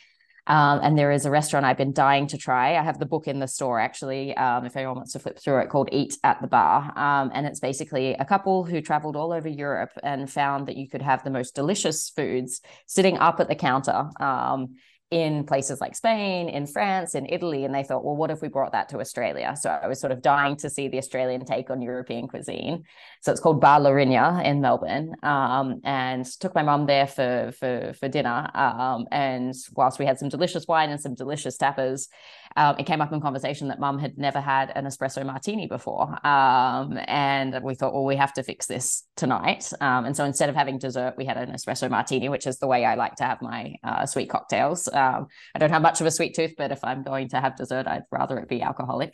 Um, 0.48 0.80
and 0.82 0.98
there 0.98 1.12
is 1.12 1.26
a 1.26 1.32
restaurant 1.32 1.66
I've 1.66 1.78
been 1.78 1.94
dying 1.94 2.28
to 2.28 2.38
try. 2.38 2.78
I 2.78 2.82
have 2.82 3.00
the 3.00 3.06
book 3.06 3.28
in 3.28 3.40
the 3.40 3.48
store 3.48 3.80
actually, 3.80 4.36
um, 4.38 4.66
if 4.66 4.76
anyone 4.76 4.96
wants 4.96 5.14
to 5.14 5.20
flip 5.20 5.38
through 5.38 5.60
it, 5.60 5.70
called 5.70 5.90
Eat 5.92 6.18
at 6.24 6.42
the 6.42 6.48
Bar. 6.48 6.98
Um, 6.98 7.32
and 7.34 7.46
it's 7.46 7.60
basically 7.60 8.14
a 8.14 8.26
couple 8.26 8.64
who 8.64 8.82
traveled 8.82 9.16
all 9.16 9.34
over 9.34 9.50
Europe 9.50 9.92
and 10.04 10.32
found 10.32 10.68
that 10.68 10.78
you 10.78 10.88
could 10.88 11.02
have 11.02 11.24
the 11.24 11.30
most 11.30 11.54
delicious 11.54 12.10
foods 12.10 12.62
sitting 12.86 13.18
up 13.18 13.40
at 13.40 13.50
the 13.50 13.56
counter 13.56 14.10
um, 14.20 14.76
in 15.10 15.46
places 15.46 15.80
like 15.80 15.96
Spain, 15.96 16.50
in 16.50 16.67
France, 16.67 17.15
in 17.15 17.26
Italy, 17.28 17.63
and 17.63 17.74
they 17.74 17.84
thought, 17.84 18.04
well, 18.04 18.15
what 18.15 18.30
if 18.30 18.41
we 18.41 18.50
brought 18.50 18.74
that 18.74 18.89
to 18.89 19.00
Australia? 19.00 19.56
So 19.60 19.70
I 19.70 19.88
was 19.88 20.02
sort 20.02 20.12
of 20.12 20.22
dying 20.22 20.58
to 20.58 20.70
see 20.70 20.89
the 20.89 20.98
Australian 20.98 21.46
take 21.46 21.70
on 21.70 21.82
European 21.82 22.28
cuisine. 22.28 22.84
So 23.22 23.32
it's 23.32 23.39
called 23.39 23.62
Bar 23.62 23.80
Lourinhã 23.80 24.43
in 24.43 24.60
Melbourne, 24.60 25.15
um, 25.24 25.80
and 25.86 26.26
took 26.26 26.54
my 26.54 26.63
mum 26.63 26.88
there 26.88 27.08
for 27.08 27.54
for 27.58 27.93
for 27.93 28.10
dinner. 28.10 28.50
Um, 28.54 29.06
and 29.12 29.54
whilst 29.76 29.98
we 29.98 30.06
had 30.06 30.20
some 30.20 30.30
delicious 30.30 30.67
wine 30.67 30.89
and 30.89 31.00
some 31.00 31.15
delicious 31.15 31.58
tapas, 31.58 32.08
um, 32.56 32.76
it 32.80 32.86
came 32.86 33.02
up 33.02 33.12
in 33.12 33.22
conversation 33.22 33.68
that 33.68 33.80
mum 33.80 34.00
had 34.00 34.18
never 34.18 34.40
had 34.40 34.72
an 34.76 34.86
espresso 34.86 35.26
martini 35.26 35.68
before. 35.68 36.08
Um, 36.26 37.00
and 37.08 37.62
we 37.64 37.76
thought, 37.76 37.94
well, 37.94 38.06
we 38.06 38.16
have 38.16 38.34
to 38.34 38.44
fix 38.44 38.66
this 38.66 39.04
tonight. 39.16 39.72
Um, 39.82 40.06
and 40.06 40.16
so 40.16 40.26
instead 40.26 40.50
of 40.50 40.56
having 40.56 40.78
dessert, 40.78 41.16
we 41.18 41.26
had 41.26 41.38
an 41.38 41.52
espresso 41.52 41.90
martini, 41.90 42.30
which 42.30 42.48
is 42.48 42.60
the 42.60 42.68
way 42.68 42.86
I 42.86 42.96
like 42.96 43.16
to 43.16 43.24
have 43.24 43.42
my 43.42 43.76
uh, 43.84 44.06
sweet 44.06 44.30
cocktails. 44.30 44.88
Um, 44.88 45.28
I 45.56 45.60
don't 45.60 45.72
have 45.72 45.82
much 45.82 46.02
of 46.02 46.08
a 46.08 46.12
sweet 46.12 46.36
tooth, 46.36 46.54
but 46.58 46.72
if 46.72 46.84
I'm 46.84 47.04
going 47.04 47.30
to 47.30 47.42
have 47.42 47.56
dessert, 47.56 47.88
I'd 47.88 48.04
rather 48.12 48.38
it 48.40 48.48
be 48.48 48.62
alcoholic. 48.62 49.14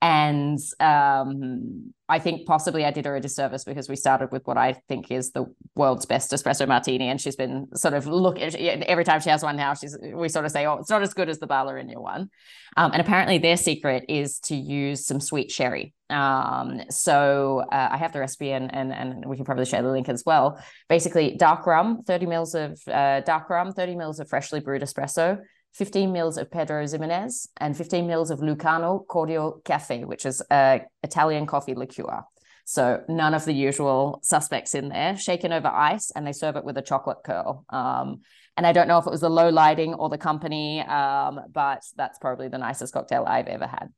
And 0.00 0.58
um, 0.80 1.92
I 2.08 2.18
think 2.18 2.46
possibly 2.46 2.84
I 2.84 2.90
did 2.90 3.04
her 3.04 3.16
a 3.16 3.20
disservice 3.20 3.64
because 3.64 3.88
we 3.88 3.96
started 3.96 4.30
with 4.30 4.46
what 4.46 4.56
I 4.56 4.74
think 4.88 5.10
is 5.10 5.32
the 5.32 5.46
world's 5.74 6.06
best 6.06 6.30
espresso 6.30 6.68
martini, 6.68 7.08
and 7.08 7.20
she's 7.20 7.36
been 7.36 7.66
sort 7.74 7.94
of 7.94 8.06
look 8.06 8.38
every 8.38 9.04
time 9.04 9.20
she 9.20 9.30
has 9.30 9.42
one 9.42 9.56
now. 9.56 9.74
She's 9.74 9.96
we 10.00 10.28
sort 10.28 10.44
of 10.44 10.52
say, 10.52 10.66
oh, 10.66 10.74
it's 10.74 10.90
not 10.90 11.02
as 11.02 11.14
good 11.14 11.28
as 11.28 11.38
the 11.38 11.46
Bar 11.46 11.66
Lourinhã 11.66 11.96
one, 12.00 12.30
um, 12.76 12.92
and 12.92 13.00
apparently 13.00 13.38
their 13.38 13.56
secret 13.56 14.04
is 14.08 14.38
to 14.40 14.54
use 14.54 15.04
some 15.04 15.20
sweet 15.20 15.50
sherry. 15.50 15.94
Um, 16.10 16.82
so 16.90 17.64
uh, 17.70 17.88
I 17.90 17.96
have 17.96 18.12
the 18.12 18.20
recipe, 18.20 18.52
and 18.52 18.72
and 18.72 18.92
and 18.92 19.26
we 19.26 19.36
can 19.36 19.44
probably 19.44 19.66
share 19.66 19.82
the 19.82 19.90
link 19.90 20.08
as 20.08 20.22
well. 20.24 20.62
Basically, 20.88 21.36
dark 21.36 21.66
rum, 21.66 22.02
thirty 22.06 22.26
mils 22.26 22.54
of 22.54 22.80
uh, 22.86 23.20
dark 23.20 23.50
rum, 23.50 23.72
thirty 23.72 23.96
mils 23.96 24.20
of 24.20 24.28
freshly 24.28 24.60
brewed 24.60 24.82
espresso 24.82 25.40
15 25.78 26.12
mils 26.12 26.36
of 26.36 26.50
Pedro 26.50 26.84
Ximenez, 26.84 27.48
and 27.58 27.76
15 27.76 28.06
mils 28.06 28.32
of 28.32 28.40
Lucano 28.40 29.06
Cordial 29.06 29.62
Cafe, 29.64 30.04
which 30.04 30.26
is 30.26 30.42
a 30.50 30.80
Italian 31.04 31.46
coffee 31.46 31.74
liqueur. 31.74 32.24
So 32.64 33.04
none 33.08 33.32
of 33.32 33.44
the 33.44 33.54
usual 33.54 34.18
suspects 34.24 34.74
in 34.74 34.88
there, 34.88 35.16
shaken 35.16 35.52
over 35.52 35.68
ice, 35.68 36.10
and 36.10 36.26
they 36.26 36.32
serve 36.32 36.56
it 36.56 36.64
with 36.64 36.76
a 36.76 36.82
chocolate 36.82 37.18
curl. 37.24 37.64
Um, 37.70 38.22
and 38.56 38.66
I 38.66 38.72
don't 38.72 38.88
know 38.88 38.98
if 38.98 39.06
it 39.06 39.10
was 39.10 39.20
the 39.20 39.30
low 39.30 39.50
lighting 39.50 39.94
or 39.94 40.08
the 40.08 40.18
company, 40.18 40.80
um, 40.80 41.40
but 41.52 41.82
that's 41.96 42.18
probably 42.18 42.48
the 42.48 42.58
nicest 42.58 42.92
cocktail 42.92 43.24
I've 43.24 43.46
ever 43.46 43.68
had. 43.68 43.88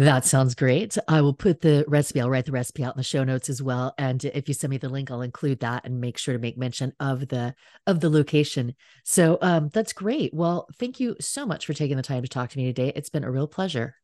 That 0.00 0.24
sounds 0.24 0.54
great. 0.54 0.96
I 1.08 1.20
will 1.20 1.34
put 1.34 1.60
the 1.60 1.84
recipe, 1.86 2.22
I'll 2.22 2.30
write 2.30 2.46
the 2.46 2.52
recipe 2.52 2.82
out 2.82 2.94
in 2.94 2.98
the 2.98 3.04
show 3.04 3.22
notes 3.22 3.50
as 3.50 3.62
well. 3.62 3.92
And 3.98 4.24
if 4.24 4.48
you 4.48 4.54
send 4.54 4.70
me 4.70 4.78
the 4.78 4.88
link, 4.88 5.10
I'll 5.10 5.20
include 5.20 5.60
that 5.60 5.84
and 5.84 6.00
make 6.00 6.16
sure 6.16 6.32
to 6.32 6.40
make 6.40 6.56
mention 6.56 6.94
of 6.98 7.28
the 7.28 7.54
of 7.86 8.00
the 8.00 8.08
location. 8.08 8.74
So 9.04 9.36
um 9.42 9.68
that's 9.68 9.92
great. 9.92 10.32
Well, 10.32 10.68
thank 10.78 11.00
you 11.00 11.16
so 11.20 11.44
much 11.44 11.66
for 11.66 11.74
taking 11.74 11.98
the 11.98 12.02
time 12.02 12.22
to 12.22 12.30
talk 12.30 12.48
to 12.48 12.56
me 12.56 12.64
today. 12.64 12.94
It's 12.96 13.10
been 13.10 13.24
a 13.24 13.30
real 13.30 13.46
pleasure. 13.46 13.94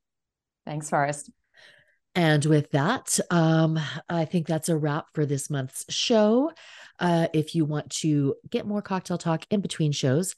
Thanks, 0.67 0.91
Forrest. 0.91 1.31
And 2.15 2.45
with 2.45 2.73
that, 2.73 3.19
um, 3.31 3.79
I 4.07 4.27
think 4.27 4.47
that's 4.47 4.69
a 4.69 4.77
wrap 4.77 5.07
for 5.15 5.25
this 5.25 5.49
month's 5.49 5.87
show. 5.89 6.53
Uh, 7.01 7.29
if 7.33 7.55
you 7.55 7.65
want 7.65 7.89
to 8.01 8.35
get 8.51 8.67
more 8.67 8.83
cocktail 8.83 9.17
talk 9.17 9.47
in 9.51 9.63
between 9.63 9.93
shows, 9.93 10.35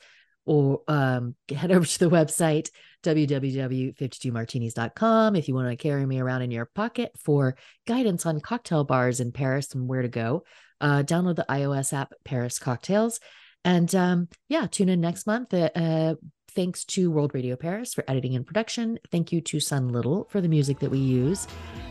or 0.48 0.82
um, 0.88 1.36
head 1.54 1.70
over 1.70 1.86
to 1.86 1.98
the 1.98 2.10
website 2.10 2.70
www.52martinis.com 3.04 5.36
if 5.36 5.46
you 5.46 5.54
want 5.54 5.70
to 5.70 5.76
carry 5.76 6.04
me 6.04 6.18
around 6.18 6.42
in 6.42 6.50
your 6.50 6.66
pocket 6.66 7.12
for 7.16 7.54
guidance 7.86 8.26
on 8.26 8.40
cocktail 8.40 8.82
bars 8.82 9.20
in 9.20 9.30
Paris 9.30 9.72
and 9.74 9.86
where 9.86 10.02
to 10.02 10.08
go. 10.08 10.42
Uh, 10.80 11.04
download 11.04 11.36
the 11.36 11.46
iOS 11.48 11.92
app 11.92 12.12
Paris 12.24 12.58
Cocktails. 12.58 13.20
And 13.64 13.94
um, 13.94 14.26
yeah, 14.48 14.66
tune 14.66 14.88
in 14.88 15.00
next 15.00 15.24
month. 15.26 15.54
Uh, 15.54 15.70
uh, 15.76 16.16
thanks 16.52 16.84
to 16.86 17.10
World 17.10 17.34
Radio 17.34 17.56
Paris 17.56 17.92
for 17.94 18.04
editing 18.08 18.34
and 18.34 18.46
production. 18.46 18.98
Thank 19.12 19.30
you 19.32 19.40
to 19.42 19.60
Sun 19.60 19.88
Little 19.88 20.26
for 20.30 20.40
the 20.40 20.48
music 20.48 20.78
that 20.80 20.90
we 20.90 20.98
use. 20.98 21.46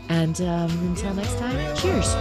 And 0.08 0.40
um, 0.42 0.70
until 0.88 1.14
next 1.14 1.38
time, 1.38 1.76
cheers. 1.76 2.14